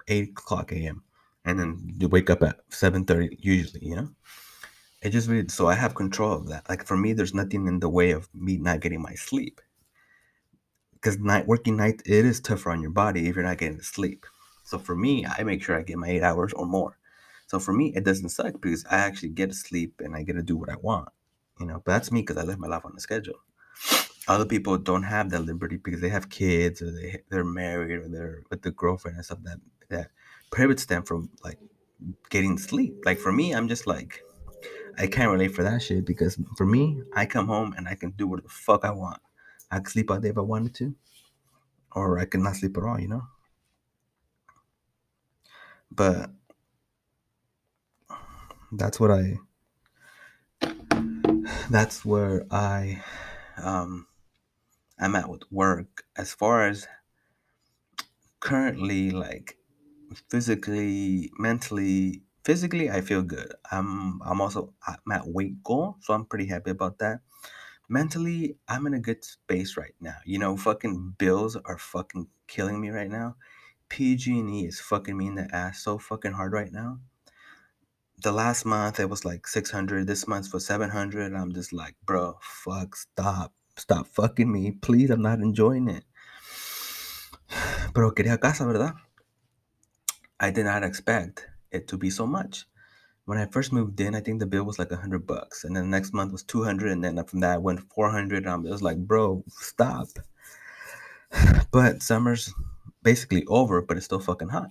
8 0.08 0.30
o'clock 0.30 0.72
a.m. 0.72 1.02
and 1.44 1.60
then 1.60 1.94
you 1.98 2.08
wake 2.08 2.30
up 2.30 2.42
at 2.42 2.68
7.30 2.70 3.36
usually, 3.38 3.84
you 3.84 3.94
know? 3.94 4.08
It 5.02 5.10
just 5.10 5.28
really, 5.28 5.48
so 5.48 5.68
I 5.68 5.74
have 5.74 5.94
control 5.94 6.32
of 6.32 6.48
that. 6.48 6.68
Like 6.68 6.84
for 6.84 6.96
me, 6.96 7.12
there's 7.12 7.34
nothing 7.34 7.66
in 7.66 7.80
the 7.80 7.88
way 7.88 8.10
of 8.10 8.28
me 8.34 8.58
not 8.58 8.80
getting 8.80 9.02
my 9.02 9.14
sleep. 9.14 9.60
Because 10.94 11.18
night 11.18 11.46
working 11.46 11.76
night, 11.76 12.02
it 12.04 12.24
is 12.24 12.40
tougher 12.40 12.70
on 12.70 12.82
your 12.82 12.90
body 12.90 13.28
if 13.28 13.36
you're 13.36 13.44
not 13.44 13.58
getting 13.58 13.80
sleep. 13.80 14.26
So 14.64 14.78
for 14.78 14.96
me, 14.96 15.24
I 15.24 15.44
make 15.44 15.62
sure 15.62 15.78
I 15.78 15.82
get 15.82 15.98
my 15.98 16.08
eight 16.08 16.22
hours 16.22 16.52
or 16.52 16.66
more. 16.66 16.98
So 17.46 17.58
for 17.58 17.72
me, 17.72 17.92
it 17.94 18.04
doesn't 18.04 18.30
suck 18.30 18.60
because 18.60 18.84
I 18.90 18.96
actually 18.96 19.30
get 19.30 19.50
to 19.50 19.54
sleep 19.56 20.00
and 20.04 20.16
I 20.16 20.22
get 20.22 20.34
to 20.34 20.42
do 20.42 20.56
what 20.56 20.68
I 20.68 20.76
want 20.76 21.08
you 21.58 21.66
know 21.66 21.82
but 21.84 21.92
that's 21.92 22.12
me 22.12 22.20
because 22.20 22.36
i 22.36 22.42
live 22.42 22.58
my 22.58 22.68
life 22.68 22.84
on 22.84 22.94
a 22.96 23.00
schedule 23.00 23.40
other 24.26 24.44
people 24.44 24.76
don't 24.76 25.04
have 25.04 25.30
that 25.30 25.40
liberty 25.40 25.76
because 25.76 26.00
they 26.00 26.08
have 26.08 26.28
kids 26.28 26.82
or 26.82 26.90
they 26.90 27.18
they're 27.30 27.44
married 27.44 27.98
or 27.98 28.08
they're 28.08 28.42
with 28.50 28.62
the 28.62 28.70
girlfriend 28.70 29.16
and 29.16 29.24
stuff 29.24 29.38
that 29.42 29.58
that 29.88 30.10
prohibits 30.50 30.86
them 30.86 31.02
from 31.02 31.30
like 31.42 31.58
getting 32.30 32.58
sleep 32.58 32.94
like 33.04 33.18
for 33.18 33.32
me 33.32 33.52
i'm 33.52 33.68
just 33.68 33.86
like 33.86 34.22
i 34.98 35.06
can't 35.06 35.30
relate 35.30 35.54
for 35.54 35.62
that 35.62 35.82
shit 35.82 36.04
because 36.04 36.38
for 36.56 36.66
me 36.66 37.02
i 37.14 37.24
come 37.24 37.46
home 37.46 37.74
and 37.76 37.88
i 37.88 37.94
can 37.94 38.10
do 38.12 38.26
what 38.26 38.42
the 38.42 38.48
fuck 38.48 38.84
i 38.84 38.90
want 38.90 39.20
i 39.70 39.76
can 39.76 39.86
sleep 39.86 40.10
all 40.10 40.18
day 40.18 40.28
if 40.30 40.38
i 40.38 40.42
wanted 40.42 40.74
to 40.74 40.94
or 41.92 42.18
i 42.18 42.24
could 42.24 42.40
not 42.40 42.56
sleep 42.56 42.76
at 42.76 42.84
all 42.84 43.00
you 43.00 43.08
know 43.08 43.22
but 45.90 46.30
that's 48.72 49.00
what 49.00 49.10
i 49.10 49.38
that's 51.70 52.04
where 52.04 52.46
I 52.50 53.02
um 53.56 54.06
I'm 54.98 55.14
at 55.14 55.28
with 55.28 55.42
work. 55.50 56.04
As 56.16 56.32
far 56.32 56.66
as 56.66 56.86
currently 58.40 59.10
like 59.10 59.56
physically, 60.30 61.30
mentally, 61.38 62.22
physically, 62.48 62.88
I 62.88 63.02
feel 63.02 63.20
good. 63.20 63.52
I'm 63.70 64.22
I'm 64.24 64.40
also 64.40 64.72
I'm 64.86 65.12
at 65.12 65.28
weight 65.28 65.62
goal, 65.62 65.96
so 66.00 66.14
I'm 66.14 66.24
pretty 66.24 66.46
happy 66.46 66.70
about 66.70 66.98
that. 67.00 67.20
Mentally, 67.90 68.56
I'm 68.66 68.86
in 68.86 68.94
a 68.94 69.04
good 69.04 69.22
space 69.22 69.76
right 69.76 69.92
now. 70.00 70.16
You 70.24 70.38
know, 70.38 70.56
fucking 70.56 71.16
bills 71.18 71.56
are 71.56 71.76
fucking 71.76 72.28
killing 72.46 72.80
me 72.80 72.88
right 72.88 73.10
now. 73.10 73.36
PG&E 73.90 74.64
is 74.64 74.80
fucking 74.80 75.16
me 75.16 75.26
in 75.26 75.34
the 75.34 75.48
ass 75.54 75.84
so 75.84 75.98
fucking 75.98 76.32
hard 76.32 76.52
right 76.52 76.72
now. 76.72 77.00
The 78.22 78.32
last 78.32 78.64
month 78.64 78.98
it 78.98 79.10
was 79.10 79.26
like 79.26 79.46
600. 79.46 80.06
This 80.06 80.26
month 80.26 80.48
for 80.48 80.60
700. 80.60 81.34
I'm 81.34 81.52
just 81.52 81.72
like, 81.72 81.96
bro, 82.04 82.38
fuck, 82.40 82.96
stop. 82.96 83.52
Stop 83.76 84.06
fucking 84.08 84.50
me. 84.50 84.72
Please, 84.72 85.10
I'm 85.10 85.22
not 85.22 85.40
enjoying 85.40 85.88
it. 85.88 86.04
Pero 87.94 88.12
quería 88.12 88.40
casa, 88.40 88.64
¿verdad? 88.64 88.94
I 90.40 90.50
did 90.50 90.64
not 90.64 90.84
expect 90.84 91.47
it 91.70 91.88
to 91.88 91.96
be 91.96 92.10
so 92.10 92.26
much. 92.26 92.66
When 93.24 93.38
I 93.38 93.46
first 93.46 93.72
moved 93.72 94.00
in, 94.00 94.14
I 94.14 94.20
think 94.20 94.40
the 94.40 94.46
bill 94.46 94.64
was 94.64 94.78
like 94.78 94.90
100 94.90 95.26
bucks. 95.26 95.64
And 95.64 95.76
then 95.76 95.84
the 95.84 95.90
next 95.90 96.14
month 96.14 96.32
was 96.32 96.42
200. 96.44 96.90
And 96.90 97.04
then 97.04 97.22
from 97.24 97.40
that, 97.40 97.54
I 97.54 97.58
went 97.58 97.80
400. 97.92 98.46
And 98.46 98.48
I 98.48 98.56
was 98.56 98.82
like, 98.82 98.98
bro, 98.98 99.44
stop. 99.48 100.08
But 101.70 102.02
summer's 102.02 102.54
basically 103.02 103.44
over, 103.46 103.82
but 103.82 103.98
it's 103.98 104.06
still 104.06 104.20
fucking 104.20 104.48
hot. 104.48 104.70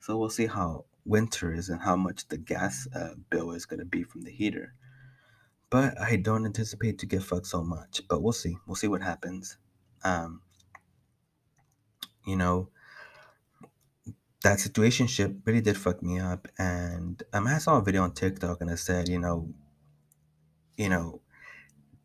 So 0.00 0.18
we'll 0.18 0.28
see 0.28 0.46
how 0.46 0.86
winter 1.04 1.52
is 1.52 1.68
and 1.68 1.80
how 1.80 1.94
much 1.94 2.26
the 2.26 2.36
gas 2.36 2.88
uh, 2.94 3.14
bill 3.30 3.52
is 3.52 3.66
going 3.66 3.78
to 3.78 3.86
be 3.86 4.02
from 4.02 4.22
the 4.22 4.32
heater. 4.32 4.74
But 5.70 6.00
I 6.00 6.16
don't 6.16 6.46
anticipate 6.46 6.98
to 6.98 7.06
get 7.06 7.22
fucked 7.22 7.46
so 7.46 7.62
much. 7.62 8.02
But 8.08 8.22
we'll 8.22 8.32
see. 8.32 8.56
We'll 8.66 8.74
see 8.74 8.88
what 8.88 9.02
happens. 9.02 9.56
Um, 10.02 10.40
you 12.26 12.36
know, 12.36 12.68
that 14.44 14.58
situationship 14.58 15.40
really 15.46 15.62
did 15.62 15.76
fuck 15.76 16.02
me 16.02 16.20
up. 16.20 16.46
And 16.58 17.22
um, 17.32 17.46
I 17.46 17.58
saw 17.58 17.78
a 17.78 17.82
video 17.82 18.02
on 18.02 18.12
TikTok 18.12 18.60
and 18.60 18.70
it 18.70 18.78
said, 18.78 19.08
you 19.08 19.18
know, 19.18 19.48
you 20.76 20.90
know, 20.90 21.22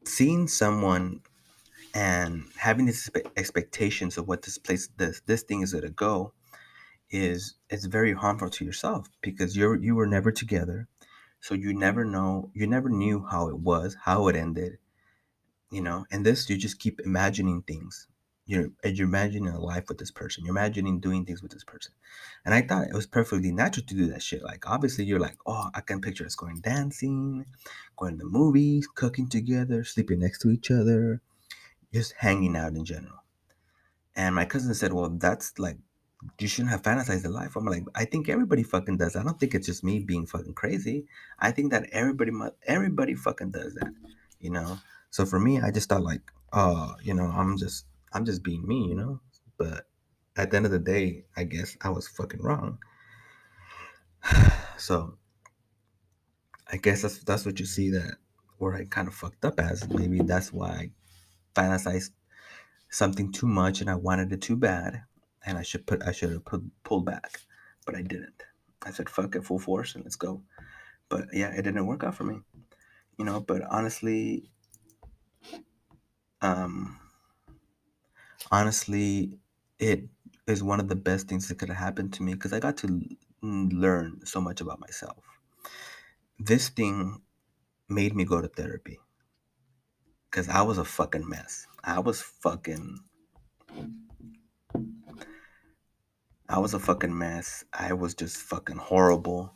seeing 0.06 0.48
someone 0.48 1.22
and 1.94 2.46
having 2.58 2.86
these 2.86 3.10
expectations 3.36 4.18
of 4.18 4.28
what 4.28 4.44
this 4.44 4.58
place, 4.58 4.90
this 4.98 5.22
this 5.26 5.44
thing 5.44 5.62
is 5.64 5.74
gonna 5.74 5.90
go, 5.90 6.34
is 7.12 7.56
it's 7.70 7.86
very 7.86 8.14
harmful 8.14 8.50
to 8.50 8.66
yourself 8.66 9.10
because 9.22 9.58
you're 9.58 9.76
you 9.76 9.96
were 9.96 10.08
never 10.08 10.32
together, 10.32 10.88
so 11.42 11.56
you 11.56 11.74
never 11.74 12.06
know, 12.06 12.52
you 12.54 12.68
never 12.68 12.90
knew 12.90 13.26
how 13.30 13.50
it 13.50 13.60
was, 13.60 13.98
how 14.06 14.30
it 14.30 14.38
ended, 14.38 14.78
you 15.72 15.82
know. 15.82 16.06
And 16.10 16.26
this, 16.26 16.50
you 16.50 16.58
just 16.58 16.80
keep 16.80 17.02
imagining 17.02 17.64
things. 17.64 18.08
You're 18.50 18.72
you're 18.84 19.08
imagining 19.08 19.54
a 19.54 19.60
life 19.60 19.90
with 19.90 20.00
this 20.00 20.10
person. 20.10 20.44
You're 20.44 20.58
imagining 20.58 21.00
doing 21.00 21.24
things 21.24 21.44
with 21.44 21.52
this 21.52 21.64
person. 21.64 21.94
And 22.44 22.56
I 22.56 22.64
thought 22.64 22.88
it 22.88 22.96
was 22.96 23.06
perfectly 23.06 23.52
natural 23.52 23.86
to 23.86 23.94
do 23.94 24.08
that 24.08 24.24
shit. 24.24 24.42
Like 24.42 24.68
obviously 24.68 25.06
you're 25.06 25.20
like, 25.20 25.38
oh, 25.46 25.70
I 25.76 25.82
can 25.82 26.02
picture 26.02 26.26
us 26.26 26.36
going 26.36 26.60
dancing, 26.62 27.46
going 27.96 28.18
to 28.18 28.24
the 28.24 28.26
movies, 28.26 28.88
cooking 28.88 29.30
together, 29.30 29.84
sleeping 29.84 30.18
next 30.18 30.40
to 30.40 30.50
each 30.50 30.72
other, 30.72 31.22
just 31.94 32.14
hanging 32.18 32.56
out 32.56 32.74
in 32.74 32.86
general. 32.86 33.24
And 34.16 34.34
my 34.34 34.46
cousin 34.46 34.74
said, 34.74 34.94
well, 34.94 35.10
that's 35.10 35.60
like 35.60 35.78
you 36.40 36.48
shouldn't 36.48 36.72
have 36.72 36.82
fantasized 36.82 37.22
the 37.22 37.30
life. 37.30 37.56
I'm 37.56 37.66
like, 37.66 37.84
I 37.94 38.06
think 38.06 38.30
everybody 38.30 38.64
fucking 38.64 38.98
does. 38.98 39.16
I 39.16 39.22
don't 39.22 39.40
think 39.40 39.54
it's 39.54 39.68
just 39.68 39.84
me 39.84 40.00
being 40.00 40.26
fucking 40.26 40.56
crazy. 40.56 41.06
I 41.38 41.52
think 41.52 41.70
that 41.70 41.86
everybody, 41.92 42.32
everybody 42.66 43.14
fucking 43.14 43.52
does 43.52 43.76
that, 43.76 43.94
you 44.40 44.50
know. 44.50 44.80
So 45.12 45.24
for 45.28 45.40
me, 45.40 45.62
I 45.62 45.70
just 45.70 45.88
thought 45.88 46.02
like, 46.02 46.24
oh, 46.52 46.96
you 47.04 47.14
know, 47.14 47.26
I'm 47.26 47.56
just, 47.56 47.86
I'm 48.14 48.26
just 48.26 48.44
being 48.44 48.68
me, 48.68 48.88
you 48.88 48.96
know. 48.96 49.22
But 49.58 49.88
at 50.36 50.52
the 50.52 50.58
end 50.58 50.66
of 50.66 50.72
the 50.72 50.80
day, 50.80 51.26
I 51.36 51.44
guess 51.44 51.78
I 51.82 51.90
was 51.90 52.08
fucking 52.08 52.42
wrong. 52.42 52.80
So 54.78 55.18
I 56.72 56.78
guess 56.78 57.02
that's 57.02 57.22
that's 57.26 57.46
what 57.46 57.60
you 57.60 57.66
see 57.66 57.90
that 57.90 58.16
where 58.60 58.74
I 58.76 58.86
kind 58.86 59.08
of 59.08 59.14
fucked 59.14 59.44
up 59.44 59.60
as. 59.60 59.88
Maybe 59.90 60.20
that's 60.20 60.54
why 60.54 60.70
I 60.70 60.92
fantasized 61.60 62.12
something 62.90 63.32
too 63.32 63.48
much 63.48 63.82
and 63.82 63.90
I 63.90 63.96
wanted 63.96 64.32
it 64.32 64.42
too 64.42 64.56
bad, 64.56 65.04
and 65.46 65.58
I 65.58 65.64
should 65.64 65.86
put 65.88 66.04
I 66.04 66.12
should 66.12 66.32
have 66.32 66.46
put, 66.46 66.62
pulled 66.84 67.06
back, 67.06 67.42
but 67.86 67.96
I 67.96 68.02
didn't. 68.02 68.44
I 68.86 68.92
said 68.92 69.10
fuck 69.10 69.36
it, 69.36 69.46
full 69.46 69.60
force, 69.60 69.96
and 69.96 70.04
let's 70.04 70.16
go. 70.16 70.44
But 71.10 71.26
yeah, 71.34 71.52
it 71.52 71.64
didn't 71.64 71.88
work 71.88 72.04
out 72.04 72.16
for 72.16 72.24
me, 72.24 72.40
you 73.18 73.26
know. 73.26 73.40
But 73.40 73.64
honestly, 73.70 74.52
um, 76.42 76.99
honestly, 78.52 79.38
it 79.80 80.06
is 80.48 80.64
one 80.64 80.80
of 80.80 80.88
the 80.88 80.96
best 80.96 81.28
things 81.28 81.48
that 81.48 81.58
could 81.60 81.70
have 81.70 81.78
happened 81.78 82.14
to 82.14 82.24
me 82.24 82.34
because 82.34 82.54
I 82.54 82.60
got 82.60 82.78
to 82.78 83.02
learn 83.42 84.26
so 84.26 84.42
much 84.42 84.62
about 84.62 84.80
myself. 84.80 85.24
This 86.40 86.70
thing 86.70 87.22
made 87.88 88.16
me 88.16 88.26
go 88.26 88.42
to 88.42 88.48
therapy 88.48 89.00
because 90.30 90.50
I 90.50 90.62
was 90.62 90.78
a 90.78 90.86
fucking 90.86 91.28
mess. 91.28 91.68
I 91.84 92.00
was 92.00 92.22
fucking. 92.22 93.00
I 96.48 96.58
was 96.58 96.74
a 96.74 96.80
fucking 96.80 97.16
mess. 97.16 97.64
I 97.74 97.94
was 97.94 98.16
just 98.16 98.38
fucking 98.38 98.78
horrible. 98.78 99.54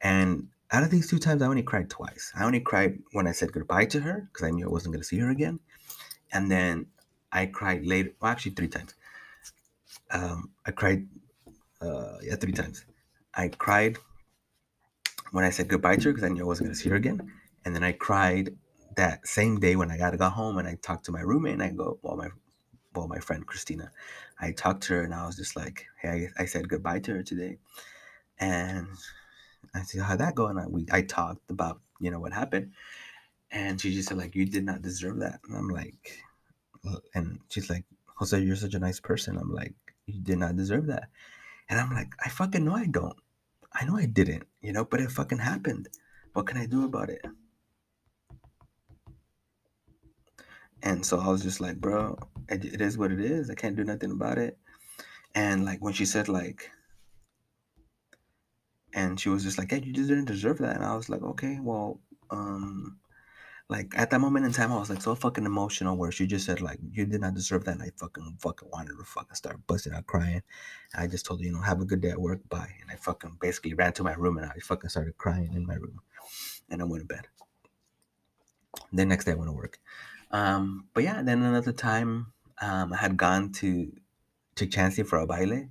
And 0.00 0.48
out 0.72 0.82
of 0.82 0.90
these 0.90 1.08
two 1.08 1.18
times, 1.18 1.42
I 1.42 1.46
only 1.46 1.62
cried 1.62 1.88
twice. 1.88 2.32
I 2.34 2.44
only 2.44 2.60
cried 2.60 2.98
when 3.12 3.26
I 3.26 3.32
said 3.32 3.52
goodbye 3.52 3.86
to 3.86 4.00
her 4.00 4.28
because 4.32 4.46
I 4.46 4.50
knew 4.50 4.66
I 4.66 4.70
wasn't 4.70 4.94
going 4.94 5.02
to 5.02 5.06
see 5.06 5.18
her 5.18 5.30
again. 5.30 5.60
And 6.32 6.50
then 6.50 6.86
I 7.32 7.46
cried 7.46 7.86
later. 7.86 8.12
Well, 8.20 8.30
actually, 8.30 8.52
three 8.52 8.68
times. 8.68 8.94
Um, 10.10 10.50
I 10.64 10.70
cried, 10.70 11.06
uh, 11.80 12.18
yeah, 12.22 12.36
three 12.36 12.52
times. 12.52 12.84
I 13.34 13.48
cried 13.48 13.98
when 15.32 15.44
I 15.44 15.50
said 15.50 15.68
goodbye 15.68 15.96
to 15.96 16.04
her 16.04 16.12
because 16.12 16.24
I 16.24 16.32
knew 16.32 16.42
I 16.42 16.46
wasn't 16.46 16.68
going 16.68 16.76
to 16.76 16.80
see 16.80 16.88
her 16.88 16.96
again. 16.96 17.32
And 17.64 17.74
then 17.74 17.82
I 17.82 17.92
cried 17.92 18.56
that 18.96 19.26
same 19.26 19.60
day 19.60 19.76
when 19.76 19.90
I 19.90 19.98
got 19.98 20.10
to 20.10 20.16
go 20.16 20.28
home 20.28 20.58
and 20.58 20.66
I 20.66 20.76
talked 20.76 21.04
to 21.06 21.12
my 21.12 21.20
roommate 21.20 21.54
and 21.54 21.62
I 21.62 21.70
go, 21.70 21.98
well, 22.02 22.16
my 22.16 22.28
well, 22.94 23.08
my 23.08 23.18
friend 23.18 23.46
Christina. 23.46 23.90
I 24.40 24.52
talked 24.52 24.84
to 24.84 24.94
her 24.94 25.02
and 25.02 25.14
I 25.14 25.26
was 25.26 25.36
just 25.36 25.54
like, 25.54 25.86
hey, 26.00 26.28
I, 26.38 26.42
I 26.42 26.46
said 26.46 26.68
goodbye 26.68 27.00
to 27.00 27.12
her 27.12 27.22
today. 27.22 27.58
And 28.38 28.86
I 29.74 29.82
said, 29.82 30.02
how'd 30.02 30.20
that 30.20 30.34
go? 30.34 30.46
And 30.46 30.58
I, 30.58 30.66
we, 30.66 30.86
I 30.90 31.02
talked 31.02 31.50
about, 31.50 31.80
you 32.00 32.10
know, 32.10 32.20
what 32.20 32.32
happened. 32.32 32.72
And 33.50 33.80
she 33.80 33.92
just 33.94 34.08
said, 34.08 34.18
like, 34.18 34.34
you 34.34 34.46
did 34.46 34.64
not 34.64 34.82
deserve 34.82 35.18
that. 35.20 35.40
And 35.46 35.56
I'm 35.56 35.68
like, 35.68 36.18
and 37.14 37.40
she's 37.48 37.70
like, 37.70 37.84
Jose, 38.16 38.38
you're 38.40 38.56
such 38.56 38.74
a 38.74 38.78
nice 38.78 39.00
person. 39.00 39.36
I'm 39.36 39.52
like, 39.52 39.74
you 40.06 40.20
did 40.20 40.38
not 40.38 40.56
deserve 40.56 40.86
that. 40.86 41.08
And 41.68 41.80
I'm 41.80 41.92
like, 41.92 42.12
I 42.24 42.28
fucking 42.28 42.64
know 42.64 42.74
I 42.74 42.86
don't. 42.86 43.16
I 43.72 43.84
know 43.84 43.96
I 43.96 44.06
didn't, 44.06 44.44
you 44.62 44.72
know, 44.72 44.84
but 44.84 45.00
it 45.00 45.10
fucking 45.10 45.38
happened. 45.38 45.88
What 46.32 46.46
can 46.46 46.56
I 46.56 46.66
do 46.66 46.84
about 46.84 47.10
it? 47.10 47.24
And 50.82 51.04
so 51.04 51.18
I 51.18 51.28
was 51.28 51.42
just 51.42 51.60
like, 51.60 51.80
bro, 51.80 52.16
it, 52.48 52.80
is 52.80 52.96
what 52.96 53.10
it 53.10 53.20
is. 53.20 53.50
I 53.50 53.54
can't 53.54 53.76
do 53.76 53.84
nothing 53.84 54.12
about 54.12 54.38
it. 54.38 54.56
And 55.34 55.64
like 55.64 55.82
when 55.82 55.92
she 55.92 56.06
said 56.06 56.28
like, 56.28 56.70
and 58.94 59.20
she 59.20 59.28
was 59.28 59.42
just 59.42 59.58
like, 59.58 59.70
hey, 59.70 59.82
you 59.84 59.92
just 59.92 60.08
didn't 60.08 60.26
deserve 60.26 60.58
that. 60.58 60.76
And 60.76 60.84
I 60.84 60.96
was 60.96 61.08
like, 61.08 61.22
okay, 61.22 61.58
well, 61.60 62.00
um, 62.30 62.98
like 63.68 63.94
at 63.96 64.10
that 64.10 64.20
moment 64.20 64.46
in 64.46 64.52
time, 64.52 64.72
I 64.72 64.78
was 64.78 64.90
like 64.90 65.02
so 65.02 65.14
fucking 65.14 65.44
emotional 65.44 65.96
where 65.96 66.12
she 66.12 66.26
just 66.26 66.46
said 66.46 66.60
like, 66.60 66.78
you 66.92 67.04
did 67.04 67.20
not 67.20 67.34
deserve 67.34 67.64
that. 67.64 67.72
And 67.72 67.82
I 67.82 67.90
fucking 67.96 68.36
fucking 68.38 68.68
wanted 68.72 68.96
to 68.96 69.04
fucking 69.04 69.34
start 69.34 69.66
busting 69.66 69.92
out 69.92 70.06
crying. 70.06 70.42
And 70.94 71.02
I 71.02 71.06
just 71.06 71.26
told 71.26 71.40
her, 71.40 71.46
you 71.46 71.52
know, 71.52 71.60
have 71.60 71.80
a 71.80 71.84
good 71.84 72.00
day 72.00 72.10
at 72.10 72.20
work, 72.20 72.48
bye. 72.48 72.70
And 72.80 72.90
I 72.90 72.96
fucking 72.96 73.38
basically 73.40 73.74
ran 73.74 73.92
to 73.94 74.04
my 74.04 74.14
room 74.14 74.38
and 74.38 74.46
I 74.46 74.58
fucking 74.60 74.90
started 74.90 75.18
crying 75.18 75.52
in 75.54 75.66
my 75.66 75.74
room. 75.74 76.00
And 76.70 76.80
I 76.80 76.84
went 76.84 77.02
to 77.02 77.14
bed. 77.14 77.26
Then 78.92 79.08
next 79.08 79.24
day 79.24 79.32
I 79.32 79.34
went 79.34 79.48
to 79.48 79.52
work. 79.52 79.80
Um, 80.30 80.86
but 80.94 81.04
yeah, 81.04 81.22
then 81.22 81.42
another 81.42 81.72
time, 81.72 82.32
um, 82.60 82.92
I 82.92 82.96
had 82.96 83.16
gone 83.16 83.52
to 83.52 83.92
to 84.56 84.66
Chansey 84.66 85.06
for 85.06 85.18
a 85.18 85.26
baile, 85.26 85.68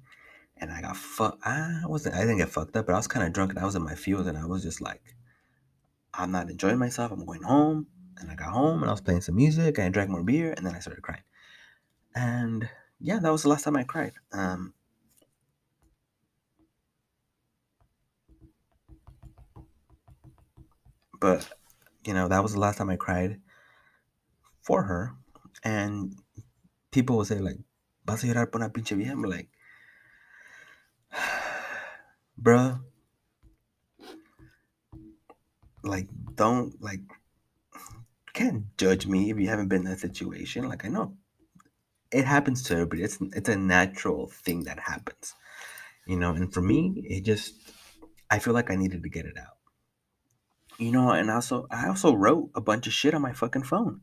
and 0.57 0.71
I 0.71 0.81
got 0.81 0.95
fucked. 0.95 1.45
I 1.45 1.81
wasn't. 1.85 2.15
I 2.15 2.21
didn't 2.21 2.37
get 2.37 2.49
fucked 2.49 2.75
up, 2.75 2.85
but 2.85 2.93
I 2.93 2.97
was 2.97 3.07
kind 3.07 3.25
of 3.25 3.33
drunk, 3.33 3.51
and 3.51 3.59
I 3.59 3.65
was 3.65 3.75
in 3.75 3.83
my 3.83 3.95
field, 3.95 4.27
and 4.27 4.37
I 4.37 4.45
was 4.45 4.63
just 4.63 4.81
like, 4.81 5.14
I'm 6.17 6.31
not 6.31 6.49
enjoying 6.49 6.79
myself. 6.79 7.11
I'm 7.11 7.25
going 7.25 7.43
home, 7.43 7.87
and 8.17 8.31
I 8.31 8.35
got 8.35 8.49
home, 8.49 8.81
and 8.81 8.89
I 8.89 8.93
was 8.93 9.01
playing 9.01 9.21
some 9.21 9.35
music, 9.35 9.77
and 9.77 9.87
I 9.87 9.89
drank 9.89 10.09
more 10.09 10.23
beer, 10.23 10.53
and 10.55 10.65
then 10.65 10.75
I 10.75 10.79
started 10.79 11.01
crying. 11.01 11.23
And 12.15 12.69
yeah, 12.99 13.19
that 13.19 13.31
was 13.31 13.43
the 13.43 13.49
last 13.49 13.63
time 13.63 13.75
I 13.75 13.83
cried. 13.83 14.13
Um, 14.31 14.73
but 21.19 21.47
you 22.05 22.13
know, 22.13 22.27
that 22.27 22.43
was 22.43 22.53
the 22.53 22.59
last 22.59 22.77
time 22.77 22.89
I 22.89 22.95
cried 22.95 23.41
for 24.61 24.83
her, 24.83 25.13
and 25.63 26.15
people 26.91 27.17
will 27.17 27.25
say 27.25 27.39
like, 27.39 27.59
"Vas 28.05 28.23
a 28.23 28.27
llorar 28.27 28.51
por 28.51 28.61
una 28.61 28.69
pinche 28.69 28.95
vieja?" 28.95 29.11
I'm 29.11 29.23
like, 29.23 29.49
bruh, 32.41 32.79
like 35.85 36.07
don't 36.35 36.81
like 36.81 37.01
can't 38.33 38.65
judge 38.77 39.07
me 39.07 39.29
if 39.31 39.39
you 39.39 39.47
haven't 39.47 39.69
been 39.69 39.83
in 39.83 39.91
that 39.91 39.99
situation. 39.99 40.67
Like 40.67 40.85
I 40.85 40.89
know 40.89 41.15
it 42.11 42.25
happens 42.25 42.63
to 42.63 42.73
everybody. 42.73 43.03
It's 43.03 43.17
it's 43.33 43.49
a 43.49 43.55
natural 43.55 44.27
thing 44.27 44.63
that 44.65 44.79
happens, 44.79 45.33
you 46.05 46.17
know. 46.17 46.31
And 46.31 46.53
for 46.53 46.61
me, 46.61 47.03
it 47.07 47.23
just 47.23 47.53
I 48.29 48.39
feel 48.39 48.53
like 48.53 48.71
I 48.71 48.75
needed 48.75 49.03
to 49.03 49.09
get 49.09 49.25
it 49.25 49.37
out, 49.37 49.57
you 50.77 50.91
know. 50.91 51.11
And 51.11 51.29
also, 51.31 51.67
I 51.71 51.87
also 51.87 52.13
wrote 52.13 52.51
a 52.55 52.61
bunch 52.61 52.87
of 52.87 52.93
shit 52.93 53.13
on 53.13 53.21
my 53.21 53.33
fucking 53.33 53.63
phone. 53.63 54.01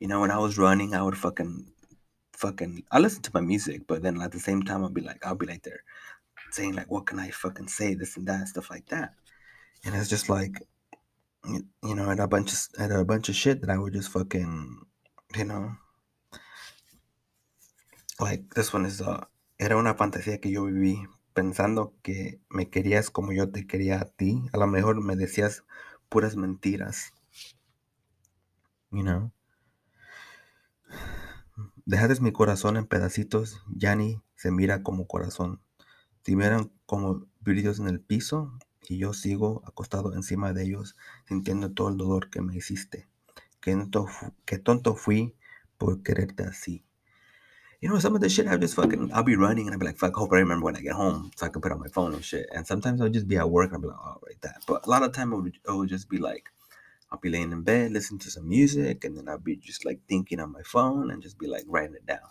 You 0.00 0.08
know, 0.08 0.20
when 0.20 0.30
I 0.30 0.38
was 0.38 0.58
running, 0.58 0.94
I 0.94 1.02
would 1.02 1.16
fucking 1.16 1.66
fucking 2.38 2.84
I 2.92 3.00
listen 3.00 3.22
to 3.22 3.30
my 3.34 3.40
music, 3.40 3.82
but 3.88 4.02
then 4.02 4.20
at 4.22 4.32
the 4.32 4.38
same 4.38 4.62
time 4.62 4.82
I'll 4.84 4.90
be 4.90 5.00
like 5.00 5.24
I'll 5.26 5.34
be 5.34 5.46
like 5.46 5.64
there 5.64 5.82
saying 6.52 6.74
like 6.74 6.90
what 6.90 7.06
can 7.06 7.18
I 7.18 7.30
fucking 7.30 7.68
say 7.68 7.94
this 7.94 8.16
and 8.16 8.26
that 8.28 8.48
stuff 8.48 8.70
like 8.70 8.86
that. 8.88 9.14
And 9.84 9.94
it's 9.94 10.08
just 10.08 10.28
like 10.28 10.62
you 11.82 11.94
know, 11.94 12.10
and 12.10 12.20
a 12.20 12.26
bunch 12.26 12.52
of 12.52 12.90
a 12.90 13.04
bunch 13.04 13.28
of 13.28 13.34
shit 13.34 13.60
that 13.60 13.70
I 13.70 13.78
would 13.78 13.94
just 13.94 14.10
fucking 14.10 14.86
you 15.36 15.44
know 15.44 15.72
like 18.20 18.54
this 18.54 18.72
one 18.72 18.86
is 18.86 19.00
uh 19.00 19.24
era 19.58 19.76
una 19.76 19.94
fantasía 19.94 20.40
que 20.40 20.50
yo 20.50 20.64
viví 20.64 21.06
pensando 21.34 21.94
que 22.02 22.40
me 22.48 22.68
querías 22.68 23.10
como 23.10 23.32
yo 23.32 23.50
te 23.50 23.66
quería 23.66 24.00
a 24.00 24.04
ti. 24.06 24.42
A 24.52 24.58
lo 24.58 24.66
mejor 24.66 25.00
me 25.02 25.14
decías 25.14 25.64
puras 26.08 26.36
mentiras. 26.36 27.12
You 28.90 29.02
know? 29.02 29.32
Dejaste 31.86 32.20
mi 32.20 32.32
corazón 32.32 32.76
en 32.76 32.86
pedacitos, 32.86 33.62
ya 33.68 33.94
ni 33.94 34.22
se 34.34 34.50
mira 34.50 34.82
como 34.82 35.06
corazón. 35.06 35.60
Si 36.24 36.36
como 36.86 37.26
brillos 37.40 37.78
en 37.78 37.88
el 37.88 38.00
piso 38.00 38.58
y 38.88 38.98
yo 38.98 39.12
sigo 39.12 39.62
acostado 39.66 40.14
encima 40.14 40.52
de 40.52 40.64
ellos, 40.64 40.96
sintiendo 41.26 41.72
todo 41.72 41.88
el 41.88 41.96
dolor 41.96 42.30
que 42.30 42.40
me 42.40 42.56
hiciste. 42.56 43.08
Qué 43.60 43.72
tonto, 43.72 44.06
qué 44.44 44.58
tonto 44.58 44.94
fui 44.94 45.34
por 45.76 46.02
quererte 46.02 46.44
así. 46.44 46.84
You 47.80 47.88
know, 47.88 48.00
some 48.00 48.16
of 48.16 48.20
the 48.20 48.28
shit 48.28 48.48
I 48.48 48.56
just 48.56 48.74
fucking, 48.74 49.12
I'll 49.12 49.22
be 49.22 49.36
running 49.36 49.66
and 49.66 49.74
I'll 49.74 49.78
be 49.78 49.86
like, 49.86 49.98
fuck, 49.98 50.16
hope 50.16 50.32
I 50.32 50.38
remember 50.38 50.64
when 50.64 50.76
I 50.76 50.80
get 50.80 50.94
home 50.94 51.30
so 51.36 51.46
I 51.46 51.48
can 51.48 51.60
put 51.60 51.70
on 51.70 51.78
my 51.78 51.86
phone 51.86 52.12
and 52.12 52.24
shit. 52.24 52.48
And 52.52 52.66
sometimes 52.66 53.00
I'll 53.00 53.08
just 53.08 53.28
be 53.28 53.36
at 53.36 53.48
work 53.48 53.72
and 53.72 53.76
I'll 53.76 53.80
be 53.82 53.86
like, 53.88 54.00
oh, 54.02 54.20
right, 54.26 54.40
that. 54.40 54.62
But 54.66 54.84
a 54.84 54.90
lot 54.90 55.04
of 55.04 55.12
time 55.12 55.30
would, 55.30 55.46
it 55.46 55.70
would 55.70 55.88
just 55.88 56.08
be 56.08 56.18
like, 56.18 56.50
I'll 57.10 57.20
be 57.20 57.30
laying 57.30 57.52
in 57.52 57.62
bed, 57.62 57.92
listening 57.92 58.18
to 58.20 58.30
some 58.30 58.48
music, 58.48 59.04
and 59.04 59.16
then 59.16 59.28
I'll 59.28 59.38
be 59.38 59.56
just 59.56 59.84
like 59.84 60.00
thinking 60.08 60.40
on 60.40 60.50
my 60.50 60.62
phone 60.64 61.10
and 61.10 61.22
just 61.22 61.38
be 61.38 61.46
like 61.46 61.64
writing 61.68 61.94
it 61.94 62.04
down. 62.04 62.28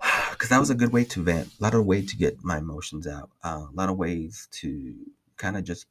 Because 0.30 0.48
that 0.48 0.60
was 0.60 0.70
a 0.70 0.74
good 0.74 0.92
way 0.92 1.04
to 1.04 1.22
vent, 1.22 1.48
a 1.58 1.62
lot 1.62 1.74
of 1.74 1.86
way 1.86 2.02
to 2.04 2.16
get 2.16 2.42
my 2.42 2.58
emotions 2.58 3.06
out, 3.06 3.30
uh, 3.44 3.66
a 3.70 3.74
lot 3.74 3.88
of 3.88 3.96
ways 3.96 4.48
to 4.52 4.94
kind 5.36 5.56
of 5.56 5.64
just 5.64 5.86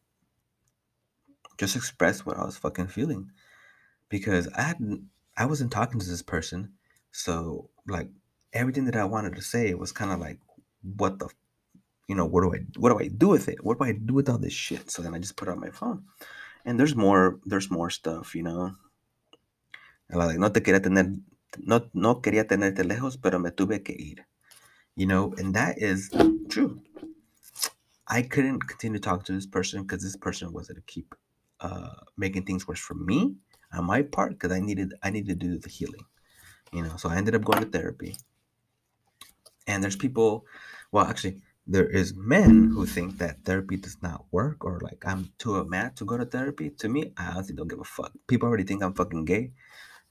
just 1.58 1.76
express 1.76 2.26
what 2.26 2.38
I 2.38 2.44
was 2.44 2.58
fucking 2.58 2.88
feeling. 2.88 3.32
Because 4.10 4.48
I 4.50 4.64
hadn't, 4.64 5.06
I 5.38 5.46
wasn't 5.46 5.72
talking 5.72 6.00
to 6.00 6.08
this 6.08 6.22
person, 6.22 6.74
so 7.12 7.70
like 7.88 8.10
everything 8.52 8.86
that 8.86 8.96
I 8.96 9.06
wanted 9.06 9.36
to 9.36 9.42
say 9.42 9.74
was 9.74 9.92
kind 9.92 10.12
of 10.12 10.20
like, 10.20 10.40
what 10.98 11.20
the, 11.20 11.30
you 12.08 12.16
know, 12.16 12.26
what 12.26 12.42
do 12.42 12.54
I, 12.54 12.60
what 12.78 12.90
do 12.90 13.00
I 13.00 13.08
do 13.08 13.30
with 13.30 13.48
it? 13.48 13.64
What 13.64 13.80
do 13.80 13.86
I 13.86 13.94
do 13.94 14.14
with 14.14 14.30
all 14.30 14.38
this 14.38 14.54
shit? 14.54 14.92
So 14.92 15.02
then 15.02 15.16
I 15.16 15.20
just 15.20 15.38
put 15.38 15.48
on 15.48 15.60
my 15.60 15.70
phone 15.70 16.04
and 16.66 16.80
there's 16.80 16.96
more 16.96 17.40
there's 17.46 17.70
more 17.70 17.90
stuff 17.90 18.36
you 18.36 18.44
know 18.44 18.76
like 20.10 20.38
no 20.38 20.50
te 20.50 20.62
quería 20.62 20.82
tener 20.82 21.14
no 21.60 21.90
no 21.94 22.22
quería 22.22 22.48
tenerte 22.48 22.84
lejos 22.84 23.18
pero 23.18 23.40
me 23.40 23.52
tuve 23.52 23.84
que 23.84 23.94
ir 23.94 24.26
you 24.96 25.06
know 25.06 25.34
and 25.38 25.56
that 25.56 25.78
is 25.78 26.10
true 26.50 26.82
i 28.08 28.22
couldn't 28.22 28.68
continue 28.68 29.00
to 29.00 29.04
talk 29.04 29.24
to 29.24 29.34
this 29.34 29.48
person 29.48 29.82
because 29.84 30.04
this 30.04 30.18
person 30.18 30.52
wasn't 30.52 30.78
to 30.78 30.84
keep 30.84 31.16
uh, 31.62 31.96
making 32.18 32.44
things 32.44 32.68
worse 32.68 32.80
for 32.82 32.96
me 32.96 33.36
on 33.72 33.86
my 33.86 34.02
part 34.02 34.32
because 34.32 34.52
i 34.52 34.60
needed 34.60 34.94
i 35.04 35.10
needed 35.10 35.40
to 35.40 35.48
do 35.48 35.58
the 35.58 35.70
healing 35.70 36.06
you 36.72 36.84
know 36.84 36.96
so 36.98 37.10
i 37.10 37.16
ended 37.16 37.36
up 37.36 37.44
going 37.44 37.64
to 37.64 37.70
therapy 37.70 38.16
and 39.68 39.84
there's 39.84 39.96
people 39.96 40.46
well 40.92 41.06
actually 41.06 41.42
there 41.66 41.88
is 41.88 42.14
men 42.16 42.72
who 42.74 42.86
think 42.86 43.18
that 43.18 43.46
therapy 43.46 43.78
does 43.78 43.98
not 44.02 44.26
work 44.32 44.66
or 44.66 44.82
like 44.82 45.04
I'm 45.06 45.32
too 45.38 45.56
a 45.56 45.66
man 45.66 45.94
to 45.96 46.06
go 46.06 46.18
to 46.18 46.26
therapy. 46.26 46.70
To 46.72 46.90
me, 46.90 47.14
I 47.18 47.28
honestly 47.28 47.56
don't 47.56 47.70
give 47.70 47.80
a 47.80 47.86
fuck. 47.86 48.12
People 48.28 48.50
already 48.50 48.66
think 48.66 48.84
I'm 48.84 48.94
fucking 48.94 49.24
gay, 49.26 49.52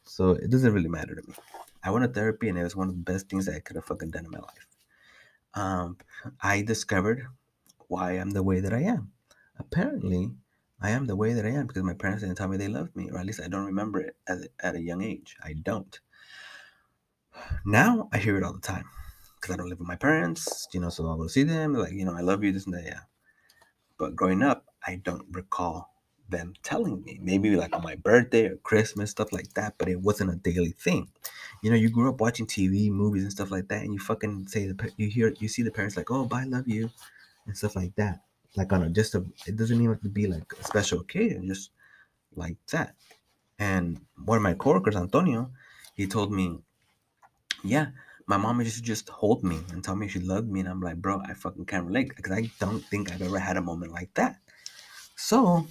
so 0.05 0.31
it 0.31 0.51
doesn't 0.51 0.73
really 0.73 0.89
matter 0.89 1.15
to 1.15 1.29
me. 1.29 1.35
I 1.83 1.91
went 1.91 2.05
to 2.05 2.13
therapy 2.13 2.49
and 2.49 2.59
it 2.59 2.63
was 2.63 2.77
one 2.77 2.89
of 2.89 2.95
the 2.95 3.13
best 3.13 3.29
things 3.29 3.49
I 3.49 3.61
could 3.61 3.77
have 3.77 3.85
fucking 3.85 4.11
done 4.11 4.25
in 4.25 4.31
my 4.31 4.39
life. 4.39 4.67
Um, 5.55 5.97
I 6.41 6.63
discovered 6.63 7.27
why 7.89 8.13
I'm 8.13 8.31
the 8.31 8.43
way 8.43 8.61
that 8.61 8.73
I 8.73 8.83
am. 8.83 9.13
Apparently, 9.59 10.31
I 10.81 10.91
am 10.91 11.07
the 11.07 11.17
way 11.17 11.33
that 11.33 11.45
I 11.45 11.51
am 11.51 11.67
because 11.67 11.83
my 11.83 11.95
parents 11.95 12.23
didn't 12.23 12.37
tell 12.37 12.49
me 12.49 12.57
they 12.57 12.69
loved 12.69 12.97
me, 12.97 13.11
or 13.11 13.19
at 13.19 13.27
least 13.27 13.41
I 13.41 13.49
don't 13.49 13.67
remember 13.67 14.01
it 14.01 14.17
at, 14.27 14.39
at 14.61 14.77
a 14.77 14.81
young 14.81 15.03
age. 15.03 15.37
I 15.43 15.53
don't. 15.53 15.99
Now 17.65 18.09
I 18.13 18.19
hear 18.19 18.37
it 18.37 18.43
all 18.43 18.53
the 18.53 18.61
time 18.61 18.89
because 19.37 19.55
I 19.55 19.57
don't 19.57 19.69
live 19.69 19.79
with 19.79 19.89
my 19.89 19.97
parents, 19.97 20.69
you 20.73 20.81
know, 20.81 20.89
so 20.89 21.07
I'll 21.07 21.17
go 21.17 21.27
see 21.27 21.43
them, 21.43 21.75
like, 21.75 21.93
you 21.93 22.05
know, 22.05 22.15
I 22.15 22.21
love 22.21 22.45
you, 22.45 22.53
this 22.53 22.65
and 22.67 22.75
that, 22.75 22.85
yeah. 22.85 23.01
But 23.99 24.17
growing 24.17 24.43
up, 24.43 24.67
I 24.87 24.97
don't 24.97 25.27
recall 25.31 25.92
them 26.33 26.55
telling 26.63 27.03
me. 27.05 27.19
Maybe 27.23 27.55
like 27.57 27.75
on 27.75 27.83
my 27.83 27.95
birthday 27.95 28.47
or 28.47 28.57
Christmas, 28.57 29.11
stuff 29.11 29.33
like 29.33 29.55
that, 29.55 29.75
but 29.79 29.89
it 29.89 30.01
wasn't 30.01 30.33
a 30.33 30.37
daily 30.37 30.73
thing. 30.73 31.09
You 31.63 31.71
know, 31.71 31.77
you 31.77 31.91
grew 31.91 32.09
up 32.09 32.21
watching 32.21 32.47
TV, 32.47 32.91
movies, 32.91 33.23
and 33.23 33.33
stuff 33.33 33.51
like 33.51 33.69
that, 33.69 33.83
and 33.83 33.95
you 33.95 34.01
fucking 34.01 34.49
say 34.49 34.67
the 34.67 34.93
you 34.97 35.09
hear 35.09 35.33
you 35.39 35.49
see 35.49 35.63
the 35.63 35.71
parents 35.71 35.97
like, 35.97 36.11
oh, 36.11 36.25
bye, 36.25 36.45
love 36.45 36.67
you, 36.67 36.91
and 37.47 37.57
stuff 37.57 37.77
like 37.77 37.95
that. 37.97 38.23
Like 38.57 38.73
on 38.73 38.83
a 38.83 38.91
just 38.91 39.15
a, 39.15 39.25
it 39.47 39.57
doesn't 39.57 39.77
even 39.77 39.91
have 39.91 40.03
to 40.03 40.09
be 40.09 40.27
like 40.27 40.53
a 40.61 40.65
special 40.65 41.01
occasion, 41.01 41.47
just 41.47 41.71
like 42.35 42.57
that. 42.73 42.95
And 43.59 44.01
one 44.25 44.37
of 44.37 44.43
my 44.43 44.55
coworkers, 44.55 44.97
Antonio, 44.97 45.51
he 45.95 46.07
told 46.07 46.33
me, 46.33 46.59
yeah, 47.63 47.87
my 48.27 48.37
mom 48.37 48.61
used 48.61 48.77
to 48.77 48.83
just 48.83 49.09
hold 49.09 49.45
me 49.45 49.61
and 49.71 49.85
tell 49.85 49.95
me 49.97 50.09
she 50.09 50.19
loved 50.19 50.51
me, 50.51 50.61
and 50.61 50.69
I'm 50.69 50.81
like, 50.81 50.97
bro, 50.97 51.23
I 51.25 51.35
fucking 51.35 51.67
can't 51.67 51.87
relate 51.87 52.09
because 52.17 52.33
I 52.33 52.51
don't 52.59 52.85
think 52.85 53.13
I've 53.13 53.23
ever 53.23 53.39
had 53.39 53.57
a 53.57 53.63
moment 53.63 53.93
like 53.93 54.13
that. 54.15 54.37
So 55.17 55.67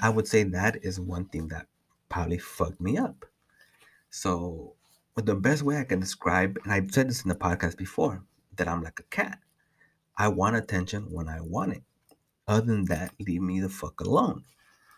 I 0.00 0.08
would 0.08 0.26
say 0.26 0.42
that 0.44 0.84
is 0.84 0.98
one 1.00 1.26
thing 1.26 1.48
that 1.48 1.66
probably 2.08 2.38
fucked 2.38 2.80
me 2.80 2.96
up. 2.96 3.26
So 4.10 4.74
the 5.16 5.34
best 5.34 5.62
way 5.62 5.78
I 5.78 5.84
can 5.84 6.00
describe, 6.00 6.58
and 6.64 6.72
I've 6.72 6.90
said 6.92 7.08
this 7.08 7.22
in 7.22 7.28
the 7.28 7.34
podcast 7.34 7.76
before, 7.76 8.22
that 8.56 8.68
I'm 8.68 8.82
like 8.82 9.00
a 9.00 9.04
cat. 9.04 9.38
I 10.16 10.28
want 10.28 10.56
attention 10.56 11.10
when 11.10 11.28
I 11.28 11.40
want 11.40 11.72
it. 11.72 11.82
Other 12.46 12.66
than 12.66 12.84
that, 12.86 13.12
leave 13.18 13.42
me 13.42 13.60
the 13.60 13.68
fuck 13.68 14.00
alone. 14.00 14.44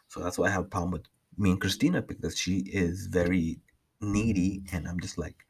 So 0.09 0.21
that's 0.21 0.39
why 0.39 0.49
I 0.49 0.51
have 0.51 0.65
a 0.65 0.69
problem 0.69 0.91
with 0.93 1.05
me 1.39 1.51
and 1.51 1.61
Christina 1.61 2.03
because 2.03 2.37
she 2.37 2.59
is 2.59 3.07
very 3.07 3.61
needy, 4.01 4.63
and 4.73 4.87
I'm 4.87 5.01
just 5.01 5.19
like, 5.19 5.47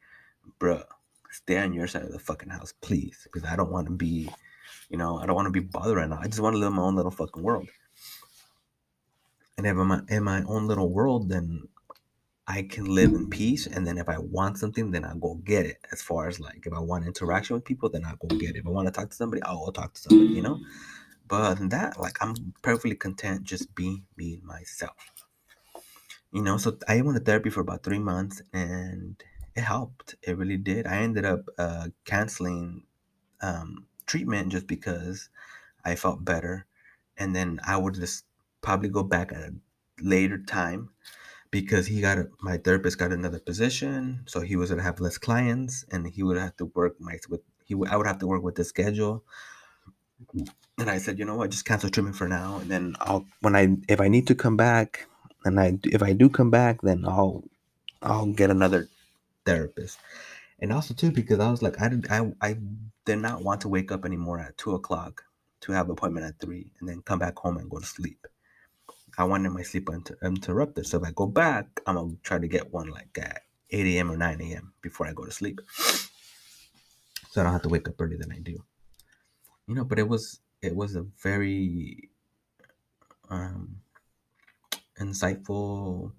bruh, 0.59 0.85
stay 1.31 1.57
on 1.57 1.73
your 1.73 1.87
side 1.87 2.03
of 2.03 2.11
the 2.11 2.19
fucking 2.19 2.49
house, 2.49 2.73
please, 2.81 3.19
because 3.23 3.43
I 3.43 3.55
don't 3.55 3.71
want 3.71 3.87
to 3.87 3.93
be, 3.93 4.29
you 4.89 4.97
know, 4.97 5.17
I 5.17 5.25
don't 5.25 5.35
want 5.35 5.47
to 5.47 5.51
be 5.51 5.59
bothered 5.59 5.97
right 5.97 6.09
now. 6.09 6.19
I 6.21 6.27
just 6.27 6.39
want 6.39 6.55
to 6.55 6.59
live 6.59 6.71
my 6.71 6.81
own 6.81 6.95
little 6.95 7.11
fucking 7.11 7.43
world. 7.43 7.67
And 9.57 9.65
if 9.65 9.75
I'm 9.75 10.05
in 10.09 10.23
my 10.23 10.43
own 10.43 10.67
little 10.67 10.89
world, 10.89 11.29
then 11.29 11.67
I 12.47 12.61
can 12.61 12.85
live 12.85 13.11
in 13.11 13.29
peace. 13.29 13.67
And 13.67 13.85
then 13.85 13.97
if 13.97 14.07
I 14.07 14.19
want 14.19 14.57
something, 14.57 14.91
then 14.91 15.03
I'll 15.03 15.17
go 15.17 15.35
get 15.35 15.65
it. 15.65 15.77
As 15.91 16.01
far 16.01 16.27
as 16.27 16.39
like 16.39 16.65
if 16.65 16.73
I 16.73 16.79
want 16.79 17.05
interaction 17.05 17.55
with 17.55 17.65
people, 17.65 17.89
then 17.89 18.05
I'll 18.05 18.15
go 18.15 18.35
get 18.37 18.51
it. 18.51 18.59
If 18.59 18.67
I 18.67 18.69
want 18.69 18.87
to 18.87 18.93
talk 18.93 19.09
to 19.09 19.15
somebody, 19.15 19.41
I'll 19.41 19.71
talk 19.71 19.93
to 19.95 20.01
somebody, 20.01 20.33
you 20.33 20.41
know? 20.41 20.59
But 21.27 21.41
other 21.41 21.55
than 21.55 21.69
that, 21.69 21.99
like 21.99 22.17
I'm 22.21 22.53
perfectly 22.61 22.95
content 22.95 23.43
just 23.43 23.75
being 23.75 24.05
me 24.15 24.39
myself. 24.43 24.95
You 26.31 26.41
know, 26.41 26.57
so 26.57 26.77
I 26.87 27.01
went 27.01 27.17
to 27.17 27.23
therapy 27.23 27.49
for 27.49 27.61
about 27.61 27.83
three 27.83 27.99
months 27.99 28.41
and 28.53 29.21
it 29.55 29.61
helped. 29.61 30.15
It 30.21 30.37
really 30.37 30.57
did. 30.57 30.85
I 30.85 30.97
ended 30.97 31.25
up 31.25 31.49
uh, 31.57 31.87
canceling 32.05 32.83
um, 33.41 33.87
treatment 34.05 34.51
just 34.51 34.67
because 34.67 35.29
I 35.83 35.95
felt 35.95 36.23
better, 36.23 36.65
and 37.17 37.35
then 37.35 37.59
I 37.65 37.77
would 37.77 37.95
just 37.95 38.25
probably 38.67 38.89
go 38.89 39.03
back 39.03 39.31
at 39.31 39.39
a 39.49 39.53
later 40.01 40.39
time 40.39 40.89
because 41.51 41.87
he 41.87 42.01
got 42.01 42.17
my 42.41 42.57
therapist 42.57 42.97
got 42.99 43.13
another 43.13 43.39
position, 43.39 44.23
so 44.27 44.41
he 44.41 44.57
was 44.57 44.69
gonna 44.69 44.83
have 44.83 44.99
less 44.99 45.17
clients, 45.17 45.85
and 45.91 46.05
he 46.07 46.21
would 46.21 46.37
have 46.37 46.57
to 46.57 46.65
work 46.65 46.99
my 46.99 47.17
with 47.29 47.41
he 47.65 47.75
I 47.91 47.95
would 47.95 48.07
have 48.07 48.19
to 48.19 48.27
work 48.27 48.43
with 48.43 48.55
the 48.55 48.65
schedule. 48.65 49.23
And 50.79 50.89
I 50.89 50.97
said, 50.99 51.17
you 51.19 51.25
know 51.25 51.35
what, 51.37 51.51
just 51.51 51.65
cancel 51.65 51.89
treatment 51.89 52.17
for 52.17 52.27
now, 52.27 52.57
and 52.59 52.69
then 52.69 52.95
I'll 52.99 53.25
when 53.41 53.55
I 53.55 53.77
if 53.87 54.01
I 54.01 54.09
need 54.09 54.27
to 54.27 54.35
come 54.35 54.57
back, 54.57 55.07
and 55.45 55.59
I 55.59 55.79
if 55.85 56.03
I 56.03 56.11
do 56.13 56.29
come 56.29 56.51
back, 56.51 56.81
then 56.81 57.05
I'll 57.07 57.43
I'll 58.01 58.27
get 58.41 58.51
another 58.51 58.89
therapist. 59.45 59.99
And 60.59 60.73
also 60.73 60.93
too, 60.93 61.11
because 61.11 61.39
I 61.39 61.51
was 61.51 61.61
like, 61.63 61.81
I 61.81 61.89
did 61.89 62.07
I 62.11 62.33
I 62.41 62.57
did 63.05 63.19
not 63.19 63.43
want 63.43 63.61
to 63.61 63.69
wake 63.69 63.91
up 63.93 64.05
anymore 64.05 64.39
at 64.39 64.57
two 64.57 64.73
o'clock 64.75 65.23
to 65.61 65.71
have 65.71 65.89
appointment 65.89 66.25
at 66.25 66.39
three 66.39 66.71
and 66.79 66.89
then 66.89 67.01
come 67.01 67.19
back 67.19 67.37
home 67.39 67.57
and 67.57 67.69
go 67.69 67.79
to 67.79 67.85
sleep. 67.85 68.27
I 69.17 69.23
wanted 69.23 69.49
my 69.51 69.63
sleep 69.63 69.89
inter- 69.89 70.17
interrupted. 70.23 70.85
So 70.85 70.97
if 70.97 71.03
I 71.03 71.11
go 71.11 71.25
back, 71.25 71.81
I'm 71.85 71.95
gonna 71.95 72.13
try 72.23 72.37
to 72.37 72.47
get 72.47 72.71
one 72.71 72.89
like 72.89 73.17
at 73.17 73.41
8 73.71 73.97
a.m. 73.97 74.11
or 74.11 74.17
9 74.17 74.41
a.m. 74.41 74.73
before 74.81 75.07
I 75.07 75.13
go 75.13 75.25
to 75.25 75.31
sleep. 75.31 75.59
So 77.31 77.41
I 77.41 77.43
don't 77.43 77.53
have 77.53 77.63
to 77.63 77.69
wake 77.69 77.87
up 77.87 77.99
earlier 77.99 78.17
than 78.17 78.31
I 78.31 78.39
do. 78.39 78.63
You 79.67 79.75
know, 79.75 79.83
but 79.83 79.99
it 79.99 80.07
was 80.07 80.39
it 80.61 80.75
was 80.75 80.95
a 80.95 81.05
very 81.21 82.09
um 83.29 83.81
insightful 84.99 86.13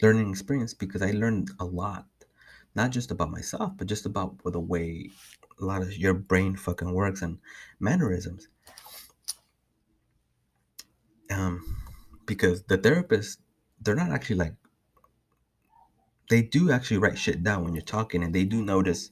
learning 0.00 0.30
experience 0.30 0.72
because 0.74 1.02
I 1.02 1.10
learned 1.10 1.50
a 1.58 1.64
lot 1.64 2.06
not 2.74 2.90
just 2.90 3.10
about 3.10 3.30
myself, 3.30 3.72
but 3.76 3.86
just 3.86 4.06
about 4.06 4.36
the 4.44 4.60
way 4.60 5.10
a 5.60 5.64
lot 5.64 5.82
of 5.82 5.96
your 5.96 6.14
brain 6.14 6.56
fucking 6.56 6.92
works 6.92 7.22
and 7.22 7.38
mannerisms. 7.78 8.48
Um, 11.30 11.76
because 12.26 12.62
the 12.64 12.78
therapists, 12.78 13.38
they're 13.80 13.94
not 13.94 14.10
actually 14.10 14.36
like 14.36 14.54
they 16.30 16.42
do 16.42 16.70
actually 16.70 16.98
write 16.98 17.18
shit 17.18 17.42
down 17.42 17.64
when 17.64 17.74
you're 17.74 17.82
talking, 17.82 18.22
and 18.22 18.32
they 18.32 18.44
do 18.44 18.62
notice 18.62 19.10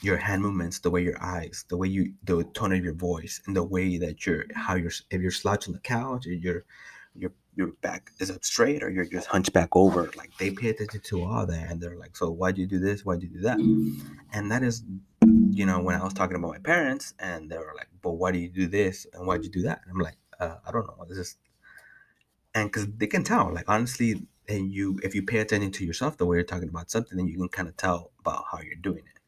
your 0.00 0.16
hand 0.16 0.40
movements, 0.40 0.78
the 0.78 0.90
way 0.90 1.02
your 1.02 1.20
eyes, 1.20 1.64
the 1.68 1.76
way 1.76 1.88
you, 1.88 2.14
the 2.22 2.44
tone 2.54 2.72
of 2.72 2.84
your 2.84 2.94
voice, 2.94 3.42
and 3.46 3.56
the 3.56 3.64
way 3.64 3.98
that 3.98 4.24
you're, 4.24 4.44
how 4.54 4.76
you're, 4.76 4.92
if 5.10 5.20
you're 5.20 5.32
slouched 5.32 5.66
on 5.66 5.74
the 5.74 5.80
couch, 5.80 6.26
or 6.26 6.32
your, 6.32 6.64
your, 7.16 7.32
your 7.56 7.72
back 7.82 8.12
is 8.20 8.30
up 8.30 8.44
straight, 8.44 8.84
or 8.84 8.90
you're 8.90 9.04
just 9.04 9.26
hunched 9.26 9.52
back 9.52 9.70
over. 9.72 10.10
Like 10.16 10.30
they 10.38 10.52
pay 10.52 10.68
attention 10.68 11.00
to 11.00 11.24
all 11.24 11.44
that, 11.44 11.70
and 11.70 11.80
they're 11.80 11.96
like, 11.96 12.16
"So 12.16 12.30
why'd 12.30 12.56
you 12.56 12.66
do 12.66 12.78
this? 12.78 13.04
Why'd 13.04 13.22
you 13.22 13.28
do 13.28 13.40
that?" 13.40 13.58
And 14.32 14.52
that 14.52 14.62
is, 14.62 14.84
you 15.50 15.66
know, 15.66 15.80
when 15.80 15.96
I 15.96 16.04
was 16.04 16.14
talking 16.14 16.36
about 16.36 16.50
my 16.52 16.58
parents, 16.58 17.14
and 17.18 17.50
they 17.50 17.58
were 17.58 17.74
like, 17.76 17.88
"But 18.00 18.12
why 18.12 18.30
do 18.30 18.38
you 18.38 18.48
do 18.48 18.68
this? 18.68 19.08
And 19.12 19.26
why'd 19.26 19.42
you 19.42 19.50
do 19.50 19.62
that?" 19.62 19.80
And 19.82 19.90
I'm 19.92 19.98
like, 19.98 20.18
uh, 20.40 20.56
"I 20.66 20.72
don't 20.72 20.86
know. 20.86 21.04
It's 21.08 21.16
just," 21.16 21.38
and 22.54 22.70
because 22.70 22.86
they 22.96 23.06
can 23.06 23.24
tell, 23.24 23.52
like 23.52 23.68
honestly, 23.68 24.26
and 24.48 24.72
you, 24.72 24.98
if 25.02 25.14
you 25.14 25.22
pay 25.22 25.38
attention 25.38 25.70
to 25.72 25.84
yourself 25.84 26.16
the 26.16 26.26
way 26.26 26.36
you're 26.38 26.44
talking 26.44 26.68
about 26.68 26.90
something, 26.90 27.16
then 27.16 27.28
you 27.28 27.38
can 27.38 27.48
kind 27.48 27.68
of 27.68 27.76
tell 27.76 28.12
about 28.20 28.44
how 28.50 28.60
you're 28.60 28.74
doing 28.76 29.04
it. 29.14 29.20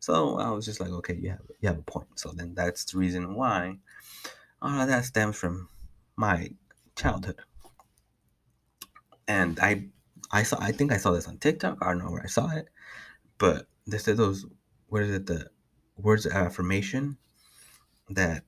So 0.00 0.38
I 0.38 0.50
was 0.50 0.64
just 0.64 0.80
like, 0.80 0.90
okay, 0.90 1.14
you 1.14 1.30
have 1.30 1.42
you 1.60 1.68
have 1.68 1.78
a 1.78 1.82
point. 1.82 2.08
So 2.16 2.30
then 2.30 2.54
that's 2.54 2.84
the 2.84 2.98
reason 2.98 3.34
why 3.34 3.78
uh, 4.62 4.86
that 4.86 5.04
stems 5.04 5.36
from 5.36 5.68
my 6.16 6.50
childhood. 6.96 7.40
And 9.26 9.58
I 9.60 9.88
I 10.30 10.42
saw 10.42 10.58
I 10.60 10.72
think 10.72 10.92
I 10.92 10.96
saw 10.96 11.12
this 11.12 11.28
on 11.28 11.38
TikTok. 11.38 11.78
I 11.82 11.90
don't 11.90 11.98
know 11.98 12.10
where 12.10 12.22
I 12.22 12.28
saw 12.28 12.50
it, 12.50 12.68
but 13.38 13.66
they 13.86 13.98
said 13.98 14.16
those 14.16 14.46
what 14.88 15.02
is 15.02 15.10
it 15.10 15.26
the 15.26 15.50
words 15.96 16.26
of 16.26 16.32
affirmation 16.32 17.18
that 18.08 18.44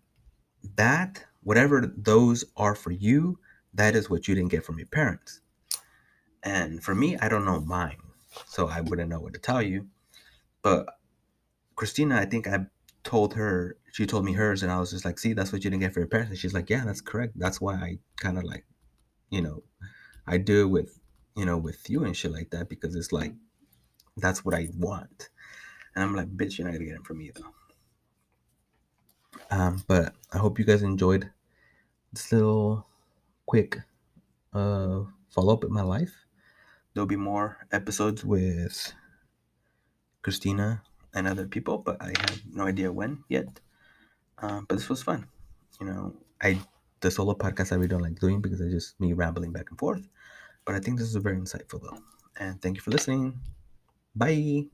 that 0.77 1.25
whatever 1.43 1.93
those 1.97 2.45
are 2.57 2.75
for 2.75 2.91
you, 2.91 3.39
that 3.75 3.95
is 3.95 4.11
what 4.11 4.29
you 4.29 4.35
didn't 4.35 4.51
get 4.51 4.65
from 4.65 4.79
your 4.79 4.89
parents. 4.89 5.41
And 6.43 6.83
for 6.83 6.95
me, 6.95 7.17
I 7.19 7.29
don't 7.29 7.45
know 7.45 7.61
mine, 7.61 7.99
so 8.47 8.69
I 8.69 8.81
wouldn't 8.81 9.11
know 9.11 9.21
what 9.21 9.35
to 9.35 9.41
tell 9.41 9.63
you. 9.63 9.89
But 10.63 10.87
Christina, 11.77 12.17
I 12.17 12.25
think 12.25 12.47
I 12.47 12.67
told 13.05 13.35
her, 13.35 13.77
she 13.93 14.07
told 14.07 14.25
me 14.25 14.33
hers, 14.33 14.63
and 14.63 14.73
I 14.73 14.79
was 14.79 14.91
just 14.91 15.05
like, 15.05 15.19
see, 15.19 15.33
that's 15.33 15.53
what 15.53 15.65
you 15.65 15.71
didn't 15.71 15.83
get 15.83 15.95
for 15.95 16.01
your 16.01 16.09
parents. 16.09 16.31
And 16.31 16.39
she's 16.39 16.55
like, 16.55 16.71
yeah, 16.71 16.85
that's 16.85 17.01
correct. 17.01 17.35
That's 17.37 17.61
why 17.61 17.75
I 17.75 17.99
kind 18.19 18.39
of 18.39 18.45
like, 18.45 18.65
you 19.31 19.43
know, 19.43 19.63
I 20.27 20.39
do 20.39 20.63
it 20.63 20.71
with, 20.71 20.99
you 21.37 21.45
know, 21.45 21.59
with 21.59 21.89
you 21.89 22.05
and 22.05 22.17
shit 22.17 22.33
like 22.33 22.51
that 22.51 22.69
because 22.69 22.95
it's 22.95 23.13
like, 23.13 23.35
that's 24.17 24.45
what 24.45 24.55
I 24.55 24.69
want. 24.77 25.29
And 25.95 26.05
I'm 26.05 26.15
like, 26.15 26.29
bitch, 26.37 26.59
you're 26.59 26.67
not 26.67 26.75
gonna 26.75 26.85
get 26.87 26.97
it 26.97 27.07
from 27.07 27.19
me 27.19 27.31
though. 27.35 27.55
Um, 29.51 29.83
but 29.87 30.15
I 30.33 30.39
hope 30.39 30.59
you 30.59 30.65
guys 30.65 30.83
enjoyed 30.83 31.31
this 32.13 32.33
little 32.33 32.87
quick 33.47 33.79
uh 34.53 35.03
follow 35.31 35.55
up 35.55 35.63
with 35.63 35.73
my 35.73 35.83
life. 35.83 36.15
There'll 36.95 37.07
be 37.07 37.17
more 37.17 37.67
episodes 37.73 38.25
with 38.25 38.93
Christina 40.23 40.83
and 41.15 41.27
other 41.27 41.47
people, 41.47 41.79
but 41.79 42.01
I 42.01 42.09
have 42.09 42.43
no 42.53 42.65
idea 42.67 42.93
when 42.93 43.25
yet. 43.29 43.61
Um, 44.39 44.67
but 44.69 44.77
this 44.77 44.89
was 44.89 45.03
fun. 45.03 45.29
You 45.81 45.87
know, 45.87 46.15
I 46.43 46.61
the 47.01 47.11
solo 47.11 47.35
podcast 47.35 47.73
I 47.73 47.77
really 47.77 47.89
don't 47.89 48.03
like 48.03 48.19
doing 48.21 48.41
because 48.41 48.61
it's 48.61 48.73
just 48.73 49.01
me 49.01 49.13
rambling 49.13 49.53
back 49.53 49.71
and 49.71 49.79
forth. 49.79 50.09
But 50.65 50.75
I 50.75 50.81
think 50.81 50.99
this 50.99 51.09
is 51.09 51.17
a 51.17 51.21
very 51.21 51.37
insightful 51.39 51.83
though. 51.83 51.99
And 52.39 52.61
thank 52.61 52.77
you 52.77 52.83
for 52.83 52.91
listening. 52.91 53.41
Bye. 54.15 54.67